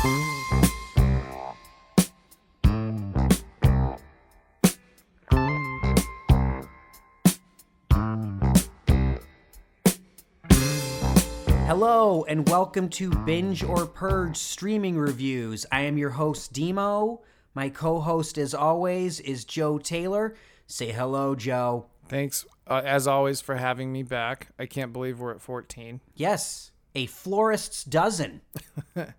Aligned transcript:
Hello, 0.00 0.14
and 12.28 12.48
welcome 12.48 12.88
to 12.90 13.10
Binge 13.10 13.64
or 13.64 13.86
Purge 13.86 14.36
streaming 14.36 14.96
reviews. 14.96 15.66
I 15.72 15.80
am 15.80 15.98
your 15.98 16.10
host, 16.10 16.52
Demo. 16.52 17.22
My 17.54 17.68
co 17.68 17.98
host, 17.98 18.38
as 18.38 18.54
always, 18.54 19.18
is 19.18 19.44
Joe 19.44 19.78
Taylor. 19.78 20.36
Say 20.68 20.92
hello, 20.92 21.34
Joe. 21.34 21.86
Thanks, 22.06 22.46
uh, 22.68 22.82
as 22.84 23.08
always, 23.08 23.40
for 23.40 23.56
having 23.56 23.92
me 23.92 24.04
back. 24.04 24.50
I 24.60 24.66
can't 24.66 24.92
believe 24.92 25.18
we're 25.18 25.32
at 25.32 25.40
14. 25.40 26.00
Yes, 26.14 26.70
a 26.94 27.06
florist's 27.06 27.82
dozen. 27.82 28.42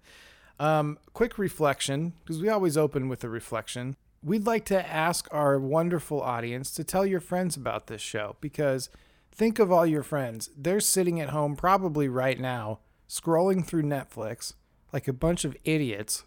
Um, 0.59 0.97
quick 1.13 1.37
reflection, 1.37 2.13
because 2.19 2.41
we 2.41 2.49
always 2.49 2.75
open 2.77 3.07
with 3.07 3.23
a 3.23 3.29
reflection. 3.29 3.95
We'd 4.21 4.45
like 4.45 4.65
to 4.65 4.85
ask 4.89 5.27
our 5.31 5.57
wonderful 5.59 6.21
audience 6.21 6.71
to 6.71 6.83
tell 6.83 7.05
your 7.05 7.21
friends 7.21 7.55
about 7.55 7.87
this 7.87 8.01
show 8.01 8.35
because 8.41 8.89
think 9.31 9.57
of 9.59 9.71
all 9.71 9.85
your 9.85 10.03
friends. 10.03 10.49
They're 10.57 10.81
sitting 10.81 11.21
at 11.21 11.29
home 11.29 11.55
probably 11.55 12.09
right 12.09 12.37
now, 12.37 12.79
scrolling 13.07 13.65
through 13.65 13.83
Netflix 13.83 14.53
like 14.91 15.07
a 15.07 15.13
bunch 15.13 15.45
of 15.45 15.55
idiots. 15.63 16.25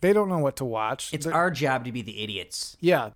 They 0.00 0.14
don't 0.14 0.30
know 0.30 0.38
what 0.38 0.56
to 0.56 0.64
watch. 0.64 1.12
It's 1.12 1.26
They're- 1.26 1.34
our 1.34 1.50
job 1.50 1.84
to 1.84 1.92
be 1.92 2.00
the 2.00 2.22
idiots. 2.22 2.78
yeah, 2.80 3.10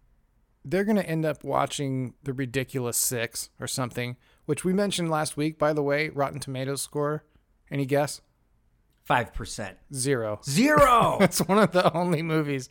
they're 0.64 0.84
going 0.84 0.96
to 0.96 1.08
end 1.08 1.24
up 1.24 1.42
watching 1.44 2.12
The 2.24 2.34
Ridiculous 2.34 2.98
Six 2.98 3.48
or 3.58 3.66
something, 3.66 4.16
which 4.44 4.64
we 4.64 4.74
mentioned 4.74 5.08
last 5.10 5.34
week, 5.36 5.58
by 5.58 5.72
the 5.72 5.82
way. 5.82 6.10
Rotten 6.10 6.40
Tomatoes 6.40 6.82
score. 6.82 7.24
Any 7.70 7.86
guess? 7.86 8.20
5%. 9.08 9.74
Zero. 9.94 10.40
Zero! 10.44 11.18
It's 11.22 11.40
one 11.40 11.58
of 11.58 11.72
the 11.72 11.92
only 11.96 12.22
movies 12.22 12.70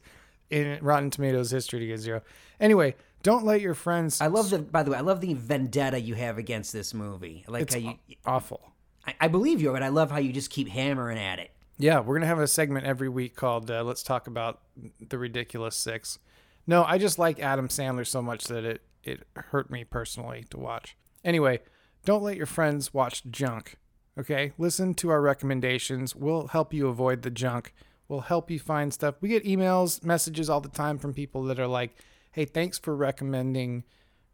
in 0.49 0.77
Rotten 0.81 1.09
Tomatoes 1.09 1.51
history 1.51 1.79
to 1.79 1.87
get 1.87 1.99
zero. 1.99 2.21
Anyway, 2.59 2.95
don't 3.23 3.43
let 3.45 3.61
your 3.61 3.73
friends. 3.73 4.21
I 4.21 4.27
love 4.27 4.49
the, 4.49 4.59
by 4.59 4.83
the 4.83 4.91
way, 4.91 4.97
I 4.97 5.01
love 5.01 5.21
the 5.21 5.33
vendetta 5.33 5.99
you 5.99 6.13
have 6.15 6.37
against 6.37 6.71
this 6.71 6.93
movie. 6.93 7.43
I 7.47 7.51
like 7.51 7.61
It's 7.63 7.73
how 7.73 7.79
you, 7.79 7.95
awful. 8.25 8.61
I, 9.05 9.15
I 9.21 9.27
believe 9.27 9.61
you, 9.61 9.71
but 9.71 9.83
I 9.83 9.89
love 9.89 10.11
how 10.11 10.17
you 10.19 10.31
just 10.31 10.49
keep 10.49 10.67
hammering 10.69 11.17
at 11.17 11.39
it. 11.39 11.51
Yeah, 11.79 11.99
we're 11.99 12.15
gonna 12.15 12.25
have 12.27 12.39
a 12.39 12.47
segment 12.47 12.85
every 12.87 13.09
week 13.09 13.35
called 13.35 13.69
uh, 13.69 13.83
"Let's 13.83 14.01
Talk 14.01 14.25
About 14.25 14.61
the 14.99 15.17
Ridiculous 15.19 15.75
Six. 15.75 16.17
No, 16.65 16.83
I 16.83 16.97
just 16.97 17.19
like 17.19 17.39
Adam 17.39 17.67
Sandler 17.67 18.05
so 18.07 18.19
much 18.21 18.45
that 18.45 18.63
it 18.65 18.81
it 19.03 19.27
hurt 19.35 19.69
me 19.69 19.83
personally 19.83 20.45
to 20.49 20.57
watch. 20.57 20.97
Anyway, 21.23 21.59
don't 22.03 22.23
let 22.23 22.35
your 22.35 22.47
friends 22.47 22.95
watch 22.95 23.23
junk. 23.29 23.75
Okay, 24.19 24.51
listen 24.57 24.95
to 24.95 25.09
our 25.09 25.21
recommendations. 25.21 26.15
We'll 26.15 26.47
help 26.47 26.73
you 26.73 26.87
avoid 26.87 27.21
the 27.21 27.29
junk. 27.29 27.73
We'll 28.07 28.21
help 28.21 28.49
you 28.49 28.57
find 28.57 28.91
stuff. 28.91 29.15
We 29.21 29.29
get 29.29 29.45
emails, 29.45 30.03
messages 30.03 30.49
all 30.49 30.61
the 30.61 30.69
time 30.69 30.97
from 30.97 31.13
people 31.13 31.43
that 31.43 31.59
are 31.59 31.67
like, 31.67 31.95
"Hey, 32.31 32.45
thanks 32.45 32.79
for 32.79 32.95
recommending 32.95 33.83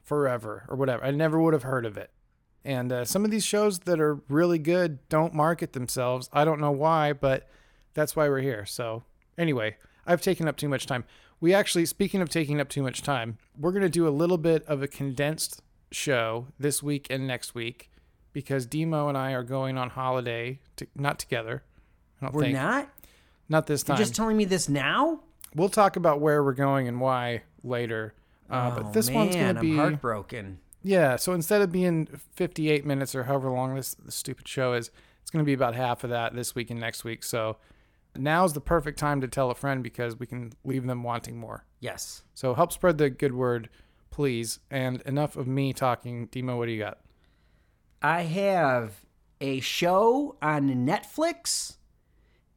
Forever 0.02 0.66
or 0.70 0.78
whatever. 0.78 1.04
I 1.04 1.12
never 1.12 1.40
would 1.40 1.54
have 1.54 1.64
heard 1.64 1.86
of 1.86 1.98
it." 1.98 2.12
And 2.64 2.94
uh, 2.94 3.04
some 3.04 3.26
of 3.26 3.32
these 3.32 3.46
shows 3.46 3.80
that 3.80 4.00
are 4.00 4.22
really 4.30 4.58
good 4.58 5.00
don't 5.10 5.34
market 5.34 5.74
themselves. 5.74 6.30
I 6.32 6.46
don't 6.46 6.62
know 6.62 6.72
why, 6.72 7.12
but 7.12 7.50
that's 7.94 8.16
why 8.16 8.30
we're 8.30 8.40
here. 8.40 8.66
So, 8.66 9.04
anyway, 9.38 9.76
I've 10.06 10.22
taken 10.22 10.48
up 10.48 10.56
too 10.56 10.70
much 10.70 10.86
time. 10.86 11.04
We 11.42 11.54
actually, 11.54 11.86
speaking 11.88 12.22
of 12.22 12.30
taking 12.30 12.62
up 12.62 12.70
too 12.70 12.84
much 12.84 13.02
time, 13.02 13.38
we're 13.60 13.74
going 13.74 13.82
to 13.82 13.90
do 13.90 14.08
a 14.08 14.10
little 14.10 14.38
bit 14.38 14.64
of 14.64 14.82
a 14.82 14.88
condensed 14.88 15.62
show 15.92 16.48
this 16.58 16.82
week 16.82 17.08
and 17.10 17.28
next 17.28 17.54
week 17.54 17.90
because 18.34 18.66
Demo 18.66 19.08
and 19.08 19.18
I 19.18 19.32
are 19.32 19.44
going 19.44 19.78
on 19.78 19.92
holiday, 19.92 20.60
to, 20.78 20.88
not 20.96 21.20
together. 21.20 21.64
I 22.22 22.26
don't 22.26 22.34
We're 22.36 22.44
think. 22.44 22.56
not? 22.56 22.90
Not 23.50 23.68
this 23.68 23.84
time. 23.84 23.98
You're 23.98 24.06
just 24.06 24.16
telling 24.16 24.38
me 24.38 24.46
this 24.46 24.68
now? 24.68 25.22
we'll 25.56 25.70
talk 25.70 25.96
about 25.96 26.20
where 26.20 26.44
we're 26.44 26.54
going 26.54 26.88
and 26.88 27.00
why 27.00 27.44
later. 27.64 28.14
Uh, 28.50 28.72
oh, 28.72 28.82
but 28.82 28.94
this 28.94 29.08
man, 29.08 29.16
one's 29.16 29.36
going 29.36 29.56
to 29.56 29.60
I'm 29.60 29.66
be. 29.66 29.76
heartbroken. 29.76 30.60
Yeah, 30.84 31.16
so 31.16 31.34
instead 31.34 31.62
of 31.62 31.72
being 31.72 32.08
58 32.34 32.86
minutes 32.86 33.16
or 33.16 33.24
however 33.24 33.50
long 33.50 33.76
this, 33.76 33.94
this 33.96 34.16
stupid 34.16 34.48
show 34.48 34.74
is, 34.74 34.92
it's 35.22 35.32
going 35.32 35.44
to 35.44 35.46
be 35.48 35.54
about 35.54 35.76
half 35.76 36.04
of 36.04 36.10
that 36.10 36.36
this 36.36 36.56
week 36.56 36.70
and 36.70 36.80
next 36.80 37.04
week. 37.06 37.24
So 37.24 37.58
now's 38.18 38.54
the 38.54 38.62
perfect 38.62 39.00
time 39.00 39.22
to 39.22 39.28
tell 39.28 39.50
a 39.50 39.56
friend 39.56 39.82
because 39.82 40.20
we 40.20 40.28
can 40.28 40.52
leave 40.66 40.86
them 40.86 41.04
wanting 41.04 41.38
more. 41.38 41.66
Yes. 41.80 42.24
So 42.34 42.54
help 42.54 42.74
spread 42.74 42.98
the 42.98 43.10
good 43.10 43.34
word, 43.34 43.70
please. 44.12 44.60
And 44.70 45.02
enough 45.04 45.38
of 45.38 45.48
me 45.48 45.72
talking. 45.72 46.28
Demo, 46.28 46.58
what 46.58 46.66
do 46.66 46.74
you 46.74 46.80
got? 46.80 47.00
I 48.06 48.24
have 48.24 49.06
a 49.40 49.62
show 49.62 50.36
on 50.42 50.86
Netflix. 50.86 51.78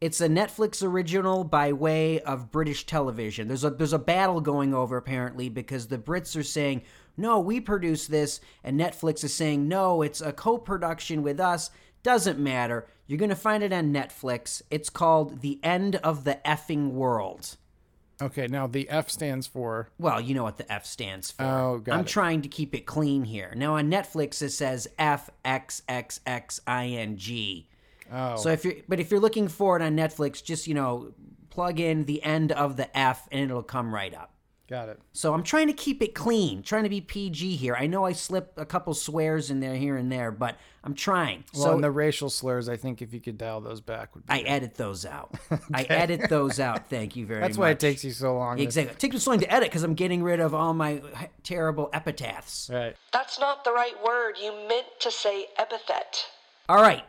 It's 0.00 0.20
a 0.20 0.28
Netflix 0.28 0.82
original 0.82 1.44
by 1.44 1.72
way 1.72 2.18
of 2.20 2.50
British 2.50 2.84
television. 2.84 3.46
There's 3.46 3.62
a 3.62 3.70
there's 3.70 3.92
a 3.92 3.98
battle 3.98 4.40
going 4.40 4.74
over 4.74 4.96
apparently 4.96 5.48
because 5.48 5.86
the 5.86 5.98
Brits 5.98 6.36
are 6.36 6.42
saying, 6.42 6.82
"No, 7.16 7.38
we 7.38 7.60
produce 7.60 8.08
this," 8.08 8.40
and 8.64 8.78
Netflix 8.78 9.22
is 9.22 9.34
saying, 9.34 9.68
"No, 9.68 10.02
it's 10.02 10.20
a 10.20 10.32
co-production 10.32 11.22
with 11.22 11.38
us." 11.38 11.70
Doesn't 12.02 12.40
matter. 12.40 12.88
You're 13.06 13.18
going 13.18 13.28
to 13.28 13.36
find 13.36 13.62
it 13.62 13.72
on 13.72 13.92
Netflix. 13.92 14.62
It's 14.68 14.90
called 14.90 15.42
The 15.42 15.60
End 15.62 15.94
of 15.96 16.24
the 16.24 16.40
Effing 16.44 16.90
World. 16.90 17.56
Okay, 18.20 18.46
now 18.46 18.66
the 18.66 18.88
F 18.88 19.10
stands 19.10 19.46
for. 19.46 19.90
Well, 19.98 20.20
you 20.20 20.34
know 20.34 20.42
what 20.42 20.56
the 20.56 20.70
F 20.72 20.86
stands 20.86 21.30
for. 21.30 21.44
Oh, 21.44 21.78
got 21.78 21.94
I'm 21.94 22.00
it. 22.00 22.06
trying 22.06 22.42
to 22.42 22.48
keep 22.48 22.74
it 22.74 22.86
clean 22.86 23.24
here. 23.24 23.52
Now 23.54 23.74
on 23.76 23.90
Netflix 23.90 24.40
it 24.40 24.50
says 24.50 24.88
F 24.98 25.28
X 25.44 25.82
X 25.88 26.20
X 26.26 26.60
I 26.66 26.86
N 26.86 27.16
G. 27.18 27.68
Oh, 28.10 28.36
So 28.36 28.50
if 28.50 28.64
you're 28.64 28.74
but 28.88 29.00
if 29.00 29.10
you're 29.10 29.20
looking 29.20 29.48
for 29.48 29.76
it 29.76 29.82
on 29.82 29.96
Netflix, 29.96 30.42
just 30.42 30.66
you 30.66 30.74
know, 30.74 31.12
plug 31.50 31.78
in 31.78 32.04
the 32.04 32.22
end 32.22 32.52
of 32.52 32.76
the 32.76 32.96
F 32.96 33.28
and 33.30 33.40
it'll 33.50 33.62
come 33.62 33.92
right 33.94 34.14
up. 34.14 34.32
Got 34.68 34.88
it. 34.88 35.00
So 35.12 35.32
I'm 35.34 35.42
trying 35.42 35.66
to 35.68 35.72
keep 35.72 36.02
it 36.02 36.14
clean, 36.14 36.62
trying 36.62 36.82
to 36.84 36.88
be 36.88 37.00
PG 37.00 37.56
here. 37.56 37.76
I 37.78 37.86
know 37.86 38.04
I 38.04 38.12
slip 38.12 38.52
a 38.56 38.66
couple 38.66 38.94
swears 38.94 39.50
in 39.50 39.60
there 39.60 39.74
here 39.76 39.96
and 39.96 40.10
there, 40.10 40.30
but 40.30 40.56
I'm 40.82 40.94
trying. 40.94 41.44
Well, 41.54 41.62
so 41.64 41.74
and 41.74 41.84
the 41.84 41.90
racial 41.90 42.30
slurs, 42.30 42.68
I 42.68 42.76
think 42.76 43.00
if 43.02 43.12
you 43.14 43.20
could 43.20 43.38
dial 43.38 43.60
those 43.60 43.80
back, 43.80 44.14
would 44.14 44.26
be. 44.26 44.32
I 44.32 44.38
edit 44.40 44.74
those 44.74 45.04
out. 45.06 45.34
I 45.74 45.82
edit 45.84 46.28
those 46.28 46.58
out. 46.60 46.86
Thank 46.90 47.16
you 47.16 47.26
very 47.26 47.40
much. 47.40 47.48
That's 47.50 47.58
why 47.58 47.70
it 47.70 47.80
takes 47.80 48.04
you 48.04 48.10
so 48.10 48.34
long. 48.36 48.56
to- 48.56 48.62
Exactly. 48.62 48.92
It 48.92 48.98
takes 48.98 49.14
me 49.14 49.20
so 49.20 49.30
long 49.30 49.40
to 49.40 49.52
edit 49.52 49.68
because 49.70 49.82
I'm 49.82 49.94
getting 49.94 50.22
rid 50.22 50.40
of 50.40 50.54
all 50.54 50.74
my 50.74 51.00
terrible 51.42 51.88
epitaphs. 51.92 52.68
Right. 52.72 52.96
That's 53.12 53.38
not 53.38 53.64
the 53.64 53.72
right 53.72 53.94
word. 54.04 54.34
You 54.42 54.52
meant 54.68 54.86
to 55.00 55.10
say 55.10 55.46
epithet. 55.58 56.26
All 56.68 56.82
right. 56.82 57.04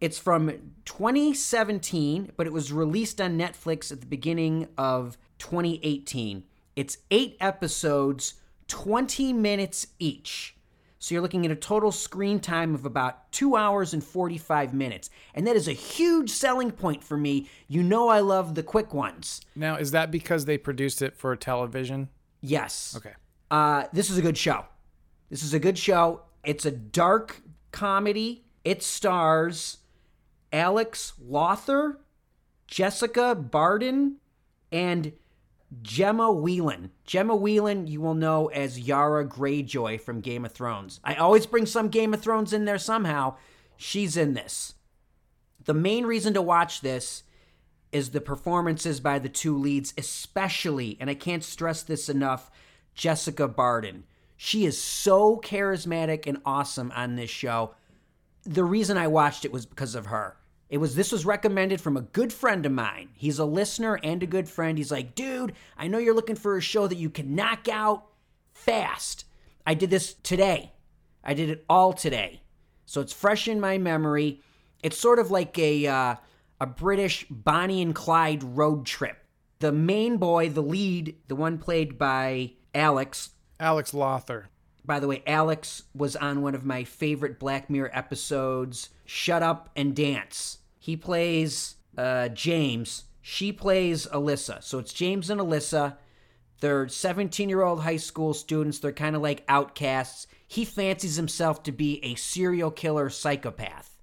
It's 0.00 0.18
from 0.18 0.50
2017, 0.84 2.32
but 2.36 2.46
it 2.46 2.52
was 2.52 2.72
released 2.72 3.20
on 3.20 3.38
Netflix 3.38 3.90
at 3.92 4.00
the 4.00 4.06
beginning 4.06 4.68
of 4.76 5.16
2018. 5.38 6.44
It's 6.76 6.98
eight 7.10 7.36
episodes, 7.40 8.34
20 8.68 9.32
minutes 9.32 9.88
each. 9.98 10.56
So 10.98 11.14
you're 11.14 11.22
looking 11.22 11.44
at 11.44 11.52
a 11.52 11.56
total 11.56 11.92
screen 11.92 12.40
time 12.40 12.74
of 12.74 12.86
about 12.86 13.30
two 13.30 13.56
hours 13.56 13.92
and 13.92 14.02
45 14.02 14.72
minutes. 14.72 15.10
And 15.34 15.46
that 15.46 15.54
is 15.54 15.68
a 15.68 15.72
huge 15.72 16.30
selling 16.30 16.70
point 16.70 17.04
for 17.04 17.18
me. 17.18 17.46
You 17.68 17.82
know, 17.82 18.08
I 18.08 18.20
love 18.20 18.54
the 18.54 18.62
quick 18.62 18.94
ones. 18.94 19.42
Now, 19.54 19.76
is 19.76 19.90
that 19.90 20.10
because 20.10 20.46
they 20.46 20.56
produced 20.56 21.02
it 21.02 21.14
for 21.14 21.36
television? 21.36 22.08
Yes. 22.40 22.94
Okay. 22.96 23.12
Uh, 23.50 23.84
this 23.92 24.08
is 24.08 24.16
a 24.16 24.22
good 24.22 24.38
show. 24.38 24.64
This 25.28 25.42
is 25.42 25.52
a 25.52 25.58
good 25.58 25.76
show. 25.76 26.22
It's 26.42 26.64
a 26.64 26.70
dark 26.70 27.42
comedy. 27.70 28.46
It 28.64 28.82
stars 28.82 29.78
Alex 30.54 31.12
Lawther, 31.22 31.98
Jessica 32.66 33.34
Barden, 33.34 34.16
and 34.72 35.12
Gemma 35.82 36.30
Whelan. 36.30 36.90
Gemma 37.04 37.34
Whelan, 37.34 37.86
you 37.86 38.00
will 38.00 38.14
know 38.14 38.48
as 38.48 38.78
Yara 38.78 39.26
Greyjoy 39.26 40.00
from 40.00 40.20
Game 40.20 40.44
of 40.44 40.52
Thrones. 40.52 41.00
I 41.02 41.14
always 41.14 41.46
bring 41.46 41.66
some 41.66 41.88
Game 41.88 42.14
of 42.14 42.20
Thrones 42.20 42.52
in 42.52 42.64
there 42.64 42.78
somehow. 42.78 43.36
She's 43.76 44.16
in 44.16 44.34
this. 44.34 44.74
The 45.64 45.74
main 45.74 46.04
reason 46.04 46.34
to 46.34 46.42
watch 46.42 46.80
this 46.80 47.22
is 47.92 48.10
the 48.10 48.20
performances 48.20 49.00
by 49.00 49.18
the 49.18 49.28
two 49.28 49.56
leads, 49.56 49.94
especially, 49.96 50.96
and 51.00 51.08
I 51.08 51.14
can't 51.14 51.44
stress 51.44 51.82
this 51.82 52.08
enough, 52.08 52.50
Jessica 52.94 53.48
Barden. 53.48 54.04
She 54.36 54.64
is 54.64 54.80
so 54.80 55.38
charismatic 55.38 56.26
and 56.26 56.38
awesome 56.44 56.92
on 56.94 57.16
this 57.16 57.30
show. 57.30 57.74
The 58.42 58.64
reason 58.64 58.96
I 58.96 59.06
watched 59.06 59.44
it 59.44 59.52
was 59.52 59.64
because 59.64 59.94
of 59.94 60.06
her. 60.06 60.36
It 60.74 60.80
was 60.80 60.96
this 60.96 61.12
was 61.12 61.24
recommended 61.24 61.80
from 61.80 61.96
a 61.96 62.00
good 62.00 62.32
friend 62.32 62.66
of 62.66 62.72
mine. 62.72 63.10
He's 63.14 63.38
a 63.38 63.44
listener 63.44 64.00
and 64.02 64.20
a 64.24 64.26
good 64.26 64.48
friend. 64.48 64.76
He's 64.76 64.90
like, 64.90 65.14
"Dude, 65.14 65.52
I 65.78 65.86
know 65.86 65.98
you're 65.98 66.16
looking 66.16 66.34
for 66.34 66.56
a 66.56 66.60
show 66.60 66.88
that 66.88 66.98
you 66.98 67.10
can 67.10 67.36
knock 67.36 67.68
out 67.68 68.06
fast." 68.54 69.24
I 69.64 69.74
did 69.74 69.90
this 69.90 70.14
today. 70.14 70.72
I 71.22 71.32
did 71.32 71.48
it 71.48 71.64
all 71.68 71.92
today. 71.92 72.42
So 72.86 73.00
it's 73.00 73.12
fresh 73.12 73.46
in 73.46 73.60
my 73.60 73.78
memory. 73.78 74.40
It's 74.82 74.98
sort 74.98 75.20
of 75.20 75.30
like 75.30 75.56
a 75.60 75.86
uh, 75.86 76.16
a 76.60 76.66
British 76.66 77.24
Bonnie 77.30 77.80
and 77.80 77.94
Clyde 77.94 78.42
road 78.42 78.84
trip. 78.84 79.18
The 79.60 79.70
main 79.70 80.16
boy, 80.16 80.48
the 80.48 80.60
lead, 80.60 81.14
the 81.28 81.36
one 81.36 81.58
played 81.58 81.98
by 81.98 82.54
Alex. 82.74 83.30
Alex 83.60 83.94
Lawther. 83.94 84.48
By 84.84 84.98
the 84.98 85.06
way, 85.06 85.22
Alex 85.24 85.84
was 85.94 86.16
on 86.16 86.42
one 86.42 86.56
of 86.56 86.64
my 86.64 86.82
favorite 86.82 87.38
Black 87.38 87.70
Mirror 87.70 87.92
episodes, 87.92 88.88
Shut 89.04 89.40
Up 89.40 89.70
and 89.76 89.94
Dance. 89.94 90.58
He 90.84 90.98
plays 90.98 91.76
uh, 91.96 92.28
James. 92.28 93.04
She 93.22 93.52
plays 93.52 94.06
Alyssa. 94.06 94.62
So 94.62 94.78
it's 94.78 94.92
James 94.92 95.30
and 95.30 95.40
Alyssa. 95.40 95.96
They're 96.60 96.88
17 96.88 97.48
year 97.48 97.62
old 97.62 97.80
high 97.80 97.96
school 97.96 98.34
students. 98.34 98.80
They're 98.80 98.92
kind 98.92 99.16
of 99.16 99.22
like 99.22 99.44
outcasts. 99.48 100.26
He 100.46 100.66
fancies 100.66 101.16
himself 101.16 101.62
to 101.62 101.72
be 101.72 102.04
a 102.04 102.16
serial 102.16 102.70
killer 102.70 103.08
psychopath. 103.08 103.96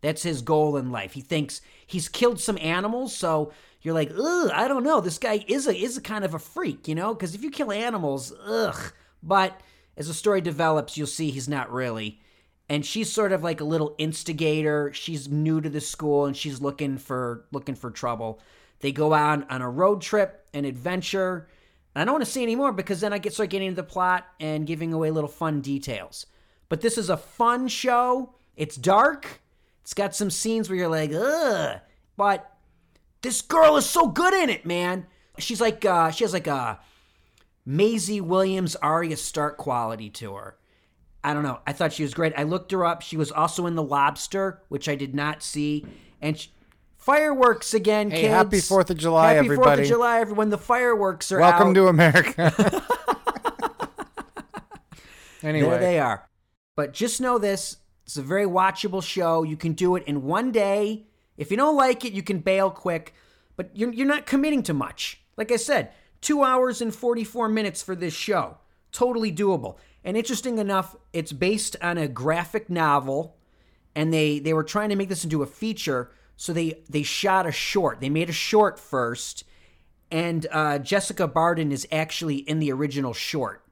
That's 0.00 0.24
his 0.24 0.42
goal 0.42 0.76
in 0.76 0.90
life. 0.90 1.12
He 1.12 1.20
thinks 1.20 1.60
he's 1.86 2.08
killed 2.08 2.40
some 2.40 2.58
animals, 2.60 3.16
so 3.16 3.52
you're 3.82 3.94
like, 3.94 4.10
ugh, 4.10 4.50
I 4.52 4.66
don't 4.66 4.82
know. 4.82 5.00
This 5.00 5.18
guy 5.18 5.44
is 5.46 5.68
a 5.68 5.76
is 5.76 5.98
a 5.98 6.00
kind 6.00 6.24
of 6.24 6.34
a 6.34 6.40
freak, 6.40 6.88
you 6.88 6.96
know? 6.96 7.14
Because 7.14 7.36
if 7.36 7.44
you 7.44 7.50
kill 7.52 7.70
animals, 7.70 8.32
ugh. 8.44 8.92
But 9.22 9.60
as 9.96 10.08
the 10.08 10.14
story 10.14 10.40
develops, 10.40 10.96
you'll 10.96 11.06
see 11.06 11.30
he's 11.30 11.48
not 11.48 11.72
really. 11.72 12.20
And 12.68 12.84
she's 12.84 13.12
sort 13.12 13.32
of 13.32 13.42
like 13.42 13.60
a 13.60 13.64
little 13.64 13.94
instigator. 13.98 14.92
She's 14.94 15.28
new 15.28 15.60
to 15.60 15.68
the 15.68 15.80
school 15.80 16.26
and 16.26 16.36
she's 16.36 16.60
looking 16.60 16.96
for 16.98 17.44
looking 17.52 17.74
for 17.74 17.90
trouble. 17.90 18.40
They 18.80 18.92
go 18.92 19.12
out 19.12 19.50
on 19.50 19.62
a 19.62 19.68
road 19.68 20.00
trip, 20.00 20.46
an 20.54 20.64
adventure. 20.64 21.48
I 21.96 22.04
don't 22.04 22.14
want 22.14 22.24
to 22.24 22.30
say 22.30 22.42
anymore 22.42 22.72
because 22.72 23.00
then 23.00 23.12
I 23.12 23.18
get 23.18 23.34
start 23.34 23.50
getting 23.50 23.68
into 23.68 23.82
the 23.82 23.88
plot 23.88 24.26
and 24.40 24.66
giving 24.66 24.92
away 24.92 25.10
little 25.10 25.28
fun 25.28 25.60
details. 25.60 26.26
But 26.68 26.80
this 26.80 26.98
is 26.98 27.10
a 27.10 27.16
fun 27.16 27.68
show. 27.68 28.34
It's 28.56 28.76
dark. 28.76 29.40
It's 29.82 29.94
got 29.94 30.14
some 30.14 30.30
scenes 30.30 30.68
where 30.68 30.78
you're 30.78 30.88
like, 30.88 31.12
ugh. 31.12 31.80
But 32.16 32.50
this 33.22 33.42
girl 33.42 33.76
is 33.76 33.86
so 33.86 34.08
good 34.08 34.34
in 34.34 34.50
it, 34.50 34.64
man. 34.64 35.06
She's 35.38 35.60
like, 35.60 35.84
uh, 35.84 36.10
she 36.10 36.24
has 36.24 36.32
like 36.32 36.46
a 36.46 36.80
Maisie 37.66 38.20
Williams, 38.20 38.76
Arya 38.76 39.16
Stark 39.16 39.56
quality 39.56 40.10
to 40.10 40.34
her. 40.34 40.56
I 41.24 41.32
don't 41.32 41.42
know. 41.42 41.58
I 41.66 41.72
thought 41.72 41.94
she 41.94 42.02
was 42.02 42.12
great. 42.12 42.34
I 42.36 42.42
looked 42.42 42.70
her 42.72 42.84
up. 42.84 43.00
She 43.00 43.16
was 43.16 43.32
also 43.32 43.66
in 43.66 43.74
The 43.74 43.82
Lobster, 43.82 44.60
which 44.68 44.90
I 44.90 44.94
did 44.94 45.14
not 45.14 45.42
see. 45.42 45.86
And 46.20 46.38
she, 46.38 46.50
fireworks 46.98 47.72
again, 47.72 48.10
Hey, 48.10 48.22
kids. 48.22 48.32
happy 48.34 48.58
4th 48.58 48.90
of 48.90 48.98
July, 48.98 49.32
Happy 49.32 49.48
4th 49.48 49.80
of 49.80 49.86
July, 49.86 50.20
everyone. 50.20 50.50
The 50.50 50.58
fireworks 50.58 51.32
are 51.32 51.40
Welcome 51.40 51.68
out. 51.68 51.74
to 51.74 51.88
America. 51.88 52.52
anyway, 55.42 55.70
There 55.70 55.80
they 55.80 55.98
are. 55.98 56.28
But 56.76 56.92
just 56.92 57.22
know 57.22 57.38
this 57.38 57.78
it's 58.04 58.18
a 58.18 58.22
very 58.22 58.44
watchable 58.46 59.02
show. 59.02 59.44
You 59.44 59.56
can 59.56 59.72
do 59.72 59.96
it 59.96 60.04
in 60.06 60.24
one 60.24 60.52
day. 60.52 61.06
If 61.38 61.50
you 61.50 61.56
don't 61.56 61.76
like 61.76 62.04
it, 62.04 62.12
you 62.12 62.22
can 62.22 62.40
bail 62.40 62.70
quick, 62.70 63.14
but 63.56 63.70
you're, 63.74 63.92
you're 63.92 64.06
not 64.06 64.26
committing 64.26 64.62
to 64.64 64.74
much. 64.74 65.22
Like 65.38 65.50
I 65.50 65.56
said, 65.56 65.90
two 66.20 66.44
hours 66.44 66.82
and 66.82 66.94
44 66.94 67.48
minutes 67.48 67.82
for 67.82 67.96
this 67.96 68.12
show. 68.14 68.58
Totally 68.92 69.32
doable. 69.32 69.78
And 70.04 70.16
interesting 70.16 70.58
enough, 70.58 70.94
it's 71.12 71.32
based 71.32 71.76
on 71.82 71.98
a 71.98 72.06
graphic 72.06 72.68
novel, 72.68 73.36
and 73.94 74.12
they, 74.12 74.38
they 74.38 74.52
were 74.52 74.62
trying 74.64 74.90
to 74.90 74.96
make 74.96 75.08
this 75.08 75.24
into 75.24 75.42
a 75.42 75.46
feature, 75.46 76.12
so 76.36 76.52
they, 76.52 76.82
they 76.90 77.02
shot 77.02 77.46
a 77.46 77.52
short. 77.52 78.00
They 78.00 78.10
made 78.10 78.28
a 78.28 78.34
short 78.34 78.78
first, 78.78 79.44
and 80.10 80.46
uh, 80.52 80.78
Jessica 80.78 81.26
Barden 81.26 81.72
is 81.72 81.88
actually 81.90 82.36
in 82.36 82.58
the 82.58 82.70
original 82.70 83.14
short 83.14 83.64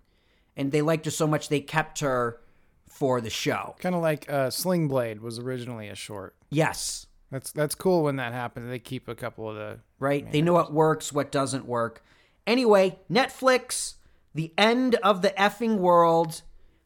and 0.57 0.73
they 0.73 0.83
liked 0.83 1.05
her 1.05 1.11
so 1.11 1.27
much 1.27 1.49
they 1.49 1.61
kept 1.61 2.01
her 2.01 2.41
for 2.89 3.21
the 3.21 3.31
show. 3.31 3.75
kind 3.79 3.95
of 3.95 4.03
like 4.03 4.31
uh, 4.31 4.51
Sling 4.51 4.89
Blade 4.89 5.21
was 5.21 5.39
originally 5.39 5.89
a 5.89 5.95
short. 5.95 6.37
Yes, 6.51 7.07
That's 7.31 7.51
that's 7.53 7.75
cool 7.75 8.03
when 8.03 8.17
that 8.17 8.33
happens. 8.33 8.69
They 8.69 8.79
keep 8.79 9.09
a 9.09 9.15
couple 9.15 9.49
of 9.49 9.57
the. 9.57 9.79
right? 9.99 10.31
They 10.31 10.43
know 10.43 10.53
what 10.53 10.73
works, 10.73 11.13
what 11.13 11.33
doesn't 11.33 11.67
work. 11.67 12.03
Anyway, 12.47 12.99
Netflix, 13.11 13.95
the 14.35 14.53
end 14.57 14.95
of 14.97 15.23
the 15.23 15.31
effing 15.31 15.77
world. 15.77 16.43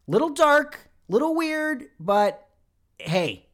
Little 0.07 0.31
dark, 0.31 0.91
little 1.09 1.35
weird, 1.35 1.87
but 1.99 2.49
hey, 2.99 3.47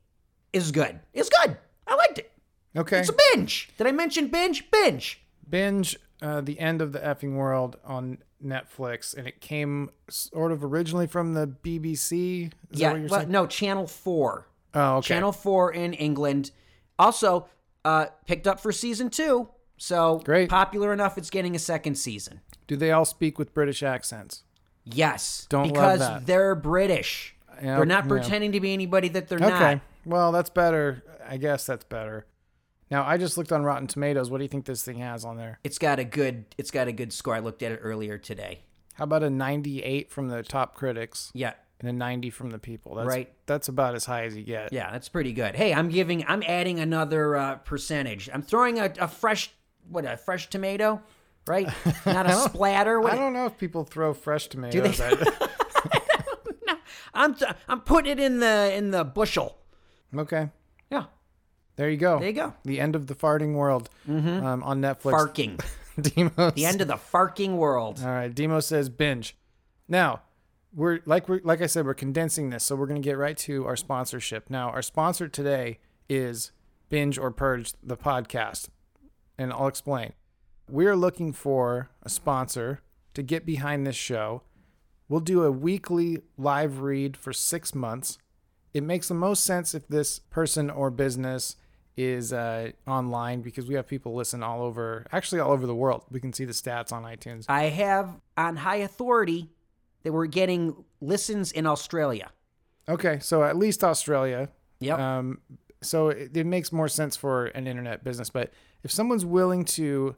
is 0.52 0.70
good. 0.70 1.00
It's 1.12 1.28
good. 1.28 1.56
I 1.86 1.94
liked 1.94 2.18
it. 2.18 2.30
Okay. 2.76 3.00
It's 3.00 3.08
a 3.08 3.16
binge. 3.34 3.70
Did 3.76 3.86
I 3.86 3.92
mention 3.92 4.28
binge? 4.28 4.70
Binge. 4.70 5.22
binge 5.48 5.96
uh, 6.20 6.40
the 6.40 6.58
end 6.58 6.80
of 6.80 6.92
the 6.92 7.00
effing 7.00 7.34
world 7.34 7.76
on 7.84 8.18
Netflix, 8.44 9.16
and 9.16 9.26
it 9.26 9.40
came 9.40 9.90
sort 10.08 10.52
of 10.52 10.64
originally 10.64 11.06
from 11.06 11.34
the 11.34 11.46
BBC. 11.46 12.44
Is 12.44 12.50
that 12.50 12.78
yeah, 12.78 12.92
what 12.92 13.00
you're 13.00 13.08
well, 13.08 13.20
saying? 13.20 13.32
no, 13.32 13.46
Channel 13.46 13.86
4. 13.86 14.46
Oh, 14.74 14.96
okay. 14.96 15.08
Channel 15.08 15.32
4 15.32 15.72
in 15.72 15.94
England. 15.94 16.50
Also, 16.98 17.48
uh, 17.84 18.06
picked 18.26 18.46
up 18.46 18.60
for 18.60 18.72
season 18.72 19.10
two. 19.10 19.48
So 19.76 20.20
Great. 20.24 20.48
popular 20.48 20.92
enough, 20.92 21.18
it's 21.18 21.30
getting 21.30 21.56
a 21.56 21.58
second 21.58 21.96
season. 21.96 22.40
Do 22.72 22.76
they 22.78 22.90
all 22.90 23.04
speak 23.04 23.38
with 23.38 23.52
British 23.52 23.82
accents? 23.82 24.44
Yes, 24.84 25.46
Don't 25.50 25.64
love 25.64 25.72
because 25.74 25.98
that. 25.98 26.26
they're 26.26 26.54
British. 26.54 27.36
Yeah, 27.62 27.76
they're 27.76 27.84
not 27.84 28.04
yeah. 28.04 28.08
pretending 28.08 28.52
to 28.52 28.60
be 28.60 28.72
anybody 28.72 29.08
that 29.10 29.28
they're 29.28 29.36
Okay. 29.36 29.46
not. 29.50 29.62
Okay. 29.62 29.80
Well, 30.06 30.32
that's 30.32 30.48
better. 30.48 31.04
I 31.28 31.36
guess 31.36 31.66
that's 31.66 31.84
better. 31.84 32.24
Now, 32.90 33.04
I 33.06 33.18
just 33.18 33.36
looked 33.36 33.52
on 33.52 33.62
Rotten 33.62 33.88
Tomatoes. 33.88 34.30
What 34.30 34.38
do 34.38 34.44
you 34.44 34.48
think 34.48 34.64
this 34.64 34.82
thing 34.82 35.00
has 35.00 35.22
on 35.22 35.36
there? 35.36 35.58
It's 35.62 35.76
got 35.76 35.98
a 35.98 36.04
good. 36.04 36.46
It's 36.56 36.70
got 36.70 36.88
a 36.88 36.92
good 36.92 37.12
score. 37.12 37.34
I 37.34 37.40
looked 37.40 37.62
at 37.62 37.72
it 37.72 37.80
earlier 37.82 38.16
today. 38.16 38.60
How 38.94 39.04
about 39.04 39.22
a 39.22 39.28
98 39.28 40.10
from 40.10 40.28
the 40.28 40.42
top 40.42 40.74
critics 40.74 41.30
Yeah, 41.34 41.52
and 41.78 41.90
a 41.90 41.92
90 41.92 42.30
from 42.30 42.48
the 42.52 42.58
people? 42.58 42.94
That's, 42.94 43.06
Right. 43.06 43.30
That's 43.44 43.68
about 43.68 43.94
as 43.94 44.06
high 44.06 44.24
as 44.24 44.34
you 44.34 44.44
get. 44.44 44.72
yeah, 44.72 44.90
that's 44.92 45.10
pretty 45.10 45.34
good. 45.34 45.56
Hey, 45.56 45.74
I'm 45.74 45.90
giving. 45.90 46.24
I'm 46.26 46.42
adding 46.46 46.80
another 46.80 47.36
uh, 47.36 47.56
percentage. 47.56 48.30
I'm 48.32 48.40
throwing 48.42 48.78
a, 48.78 48.90
a 48.98 49.08
fresh. 49.08 49.50
What 49.90 50.06
a 50.06 50.16
fresh 50.16 50.48
tomato, 50.48 51.02
right? 51.46 51.68
Not 52.06 52.26
a 52.26 52.34
splatter. 52.34 53.00
What, 53.00 53.12
I 53.12 53.16
don't 53.16 53.32
know 53.32 53.46
if 53.46 53.58
people 53.58 53.84
throw 53.84 54.14
fresh 54.14 54.48
tomatoes. 54.48 54.96
Do 54.96 55.02
they? 55.02 55.04
at 55.04 55.50
I'm 57.14 57.36
I'm 57.68 57.80
putting 57.80 58.12
it 58.12 58.20
in 58.20 58.40
the 58.40 58.72
in 58.74 58.90
the 58.90 59.04
bushel. 59.04 59.58
okay. 60.16 60.50
Yeah, 60.90 61.04
There 61.76 61.88
you 61.90 61.96
go. 61.96 62.18
there 62.18 62.28
you 62.28 62.34
go. 62.34 62.54
The 62.64 62.80
end 62.80 62.94
of 62.96 63.06
the 63.06 63.14
farting 63.14 63.54
world 63.54 63.88
um, 64.08 64.62
on 64.62 64.80
Netflix. 64.80 65.12
Farking. 65.12 65.60
Demos. 66.00 66.54
The 66.54 66.64
end 66.66 66.80
of 66.80 66.88
the 66.88 66.96
farking 66.96 67.56
world. 67.56 68.00
All 68.02 68.08
right, 68.10 68.34
Demo 68.34 68.60
says 68.60 68.88
binge. 68.88 69.36
Now, 69.88 70.22
we're 70.74 71.00
like 71.04 71.28
we're 71.28 71.40
like 71.44 71.60
I 71.60 71.66
said, 71.66 71.84
we're 71.84 71.94
condensing 71.94 72.50
this, 72.50 72.64
so 72.64 72.76
we're 72.76 72.86
gonna 72.86 73.00
get 73.00 73.18
right 73.18 73.36
to 73.38 73.66
our 73.66 73.76
sponsorship. 73.76 74.48
Now, 74.48 74.70
our 74.70 74.82
sponsor 74.82 75.28
today 75.28 75.80
is 76.08 76.52
Binge 76.88 77.18
or 77.18 77.30
Purge, 77.30 77.72
the 77.82 77.96
podcast, 77.96 78.68
and 79.38 79.52
I'll 79.52 79.66
explain. 79.68 80.12
We're 80.68 80.96
looking 80.96 81.32
for 81.32 81.90
a 82.02 82.08
sponsor 82.08 82.80
to 83.14 83.22
get 83.22 83.44
behind 83.44 83.86
this 83.86 83.96
show. 83.96 84.42
We'll 85.08 85.20
do 85.20 85.44
a 85.44 85.50
weekly 85.52 86.22
live 86.38 86.80
read 86.80 87.16
for 87.16 87.32
six 87.32 87.74
months. 87.74 88.18
It 88.72 88.82
makes 88.82 89.08
the 89.08 89.14
most 89.14 89.44
sense 89.44 89.74
if 89.74 89.86
this 89.88 90.18
person 90.18 90.70
or 90.70 90.90
business 90.90 91.56
is 91.96 92.32
uh, 92.32 92.70
online 92.86 93.42
because 93.42 93.66
we 93.66 93.74
have 93.74 93.86
people 93.86 94.14
listen 94.14 94.42
all 94.42 94.62
over, 94.62 95.06
actually 95.12 95.40
all 95.40 95.52
over 95.52 95.66
the 95.66 95.74
world. 95.74 96.04
We 96.10 96.20
can 96.20 96.32
see 96.32 96.46
the 96.46 96.52
stats 96.54 96.92
on 96.92 97.02
iTunes. 97.02 97.44
I 97.48 97.64
have 97.64 98.18
on 98.36 98.56
high 98.56 98.76
authority 98.76 99.50
that 100.02 100.12
we're 100.12 100.26
getting 100.26 100.84
listens 101.00 101.52
in 101.52 101.66
Australia. 101.66 102.30
Okay, 102.88 103.18
so 103.20 103.44
at 103.44 103.56
least 103.56 103.84
Australia. 103.84 104.48
Yep. 104.80 104.98
Um, 104.98 105.40
so 105.82 106.08
it, 106.08 106.36
it 106.36 106.46
makes 106.46 106.72
more 106.72 106.88
sense 106.88 107.16
for 107.16 107.46
an 107.46 107.66
internet 107.66 108.02
business. 108.02 108.30
But 108.30 108.52
if 108.82 108.90
someone's 108.90 109.24
willing 109.24 109.64
to, 109.66 110.16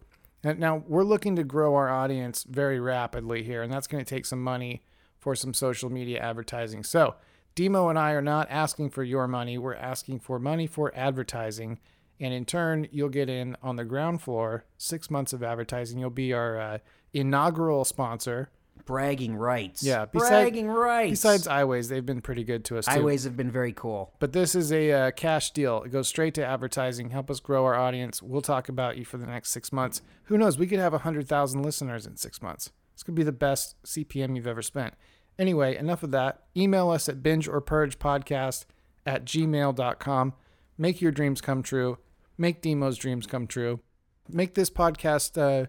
now 0.52 0.82
we're 0.86 1.04
looking 1.04 1.36
to 1.36 1.44
grow 1.44 1.74
our 1.74 1.88
audience 1.88 2.44
very 2.44 2.78
rapidly 2.78 3.42
here, 3.42 3.62
and 3.62 3.72
that's 3.72 3.86
going 3.86 4.04
to 4.04 4.08
take 4.08 4.26
some 4.26 4.42
money 4.42 4.82
for 5.18 5.34
some 5.34 5.54
social 5.54 5.90
media 5.90 6.20
advertising. 6.20 6.84
So 6.84 7.14
Demo 7.54 7.88
and 7.88 7.98
I 7.98 8.12
are 8.12 8.22
not 8.22 8.48
asking 8.50 8.90
for 8.90 9.04
your 9.04 9.28
money. 9.28 9.58
We're 9.58 9.74
asking 9.74 10.20
for 10.20 10.38
money 10.38 10.66
for 10.66 10.92
advertising. 10.94 11.78
And 12.20 12.34
in 12.34 12.44
turn, 12.44 12.88
you'll 12.90 13.08
get 13.08 13.28
in 13.28 13.56
on 13.62 13.76
the 13.76 13.84
ground 13.84 14.22
floor 14.22 14.64
six 14.76 15.10
months 15.10 15.32
of 15.32 15.42
advertising. 15.42 15.98
You'll 15.98 16.10
be 16.10 16.32
our 16.32 16.60
uh, 16.60 16.78
inaugural 17.12 17.84
sponsor. 17.84 18.50
Bragging 18.86 19.34
rights. 19.36 19.82
Yeah, 19.82 20.04
beside- 20.04 20.28
bragging 20.28 20.68
rights. 20.68 21.10
Besides 21.10 21.46
iWays, 21.46 21.88
they've 21.88 22.04
been 22.04 22.20
pretty 22.20 22.44
good 22.44 22.64
to 22.66 22.78
us 22.78 22.84
too. 22.84 22.90
Highways 22.92 23.24
have 23.24 23.36
been 23.36 23.50
very 23.50 23.72
cool. 23.72 24.12
But 24.18 24.32
this 24.32 24.54
is 24.54 24.72
a 24.72 24.92
uh, 24.92 25.10
cash 25.12 25.52
deal. 25.52 25.82
It 25.84 25.90
goes 25.90 26.06
straight 26.08 26.34
to 26.34 26.44
advertising. 26.44 27.10
Help 27.10 27.30
us 27.30 27.40
grow 27.40 27.64
our 27.64 27.74
audience. 27.74 28.22
We'll 28.22 28.42
talk 28.42 28.68
about 28.68 28.98
you 28.98 29.04
for 29.04 29.16
the 29.16 29.26
next 29.26 29.50
six 29.52 29.72
months. 29.72 30.02
Who 30.24 30.36
knows? 30.36 30.58
We 30.58 30.66
could 30.66 30.80
have 30.80 30.92
100,000 30.92 31.62
listeners 31.62 32.04
in 32.06 32.16
six 32.16 32.42
months. 32.42 32.70
This 32.94 33.02
could 33.02 33.14
be 33.14 33.22
the 33.22 33.32
best 33.32 33.76
CPM 33.84 34.36
you've 34.36 34.46
ever 34.46 34.62
spent. 34.62 34.94
Anyway, 35.38 35.76
enough 35.76 36.02
of 36.02 36.10
that. 36.10 36.42
Email 36.56 36.90
us 36.90 37.08
at 37.08 37.22
binge 37.22 37.48
or 37.48 37.60
purge 37.60 37.98
podcast 37.98 38.66
at 39.06 39.24
gmail.com. 39.24 40.34
Make 40.76 41.00
your 41.00 41.12
dreams 41.12 41.40
come 41.40 41.62
true. 41.62 41.98
Make 42.36 42.62
Demo's 42.62 42.98
dreams 42.98 43.26
come 43.26 43.46
true. 43.46 43.80
Make 44.28 44.54
this 44.54 44.70
podcast 44.70 45.38
uh, 45.40 45.66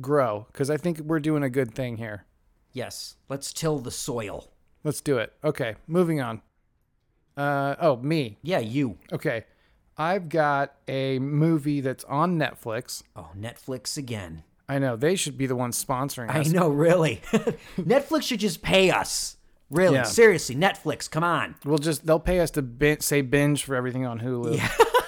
grow 0.00 0.46
because 0.52 0.70
I 0.70 0.76
think 0.76 1.00
we're 1.00 1.20
doing 1.20 1.42
a 1.42 1.50
good 1.50 1.74
thing 1.74 1.96
here. 1.96 2.24
Yes. 2.72 3.16
Let's 3.28 3.52
till 3.52 3.78
the 3.78 3.90
soil. 3.90 4.50
Let's 4.84 5.00
do 5.00 5.18
it. 5.18 5.32
Okay, 5.44 5.74
moving 5.86 6.20
on. 6.20 6.40
Uh, 7.36 7.74
oh, 7.80 7.96
me. 7.96 8.38
Yeah, 8.42 8.58
you. 8.58 8.98
Okay. 9.12 9.44
I've 9.96 10.28
got 10.28 10.74
a 10.88 11.18
movie 11.18 11.80
that's 11.80 12.04
on 12.04 12.38
Netflix. 12.38 13.02
Oh, 13.14 13.30
Netflix 13.38 13.96
again. 13.98 14.44
I 14.68 14.78
know 14.78 14.96
they 14.96 15.16
should 15.16 15.36
be 15.36 15.46
the 15.46 15.56
ones 15.56 15.82
sponsoring 15.82 16.30
I 16.30 16.40
us. 16.40 16.48
know, 16.52 16.68
really. 16.68 17.20
Netflix 17.76 18.22
should 18.22 18.40
just 18.40 18.62
pay 18.62 18.90
us. 18.90 19.36
Really, 19.68 19.96
Yeah. 19.96 20.02
seriously, 20.04 20.56
Netflix, 20.56 21.08
come 21.10 21.22
on. 21.22 21.54
We'll 21.64 21.78
just 21.78 22.04
they'll 22.06 22.18
pay 22.18 22.40
us 22.40 22.50
to 22.52 22.62
bin- 22.62 23.00
say 23.00 23.20
binge 23.20 23.62
for 23.64 23.74
everything 23.76 24.04
on 24.06 24.20
Hulu. 24.20 24.58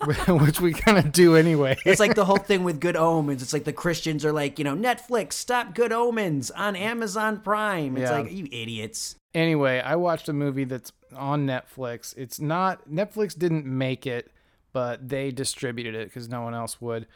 which 0.28 0.60
we 0.60 0.72
kind 0.72 0.98
of 0.98 1.12
do 1.12 1.36
anyway. 1.36 1.76
It's 1.84 2.00
like 2.00 2.14
the 2.14 2.24
whole 2.24 2.38
thing 2.38 2.64
with 2.64 2.80
Good 2.80 2.96
Omens. 2.96 3.42
It's 3.42 3.52
like 3.52 3.64
the 3.64 3.72
Christians 3.72 4.24
are 4.24 4.32
like, 4.32 4.58
you 4.58 4.64
know, 4.64 4.74
Netflix, 4.74 5.34
stop 5.34 5.74
Good 5.74 5.92
Omens 5.92 6.50
on 6.50 6.74
Amazon 6.76 7.40
Prime. 7.40 7.96
It's 7.96 8.10
Yeah. 8.10 8.20
like, 8.20 8.32
you 8.32 8.48
idiots. 8.50 9.16
Anyway, 9.34 9.80
I 9.80 9.96
watched 9.96 10.28
a 10.28 10.32
movie 10.32 10.64
that's 10.64 10.92
on 11.14 11.46
Netflix. 11.46 12.16
It's 12.16 12.40
not 12.40 12.88
Netflix 12.88 13.38
didn't 13.38 13.66
make 13.66 14.06
it, 14.06 14.30
but 14.72 15.08
they 15.08 15.30
distributed 15.30 15.94
it 15.94 16.08
because 16.08 16.28
no 16.28 16.42
one 16.42 16.54
else 16.54 16.80
would. 16.80 17.06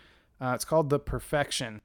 Uh, 0.40 0.52
it's 0.54 0.64
called 0.64 0.90
The 0.90 0.98
Perfection. 0.98 1.80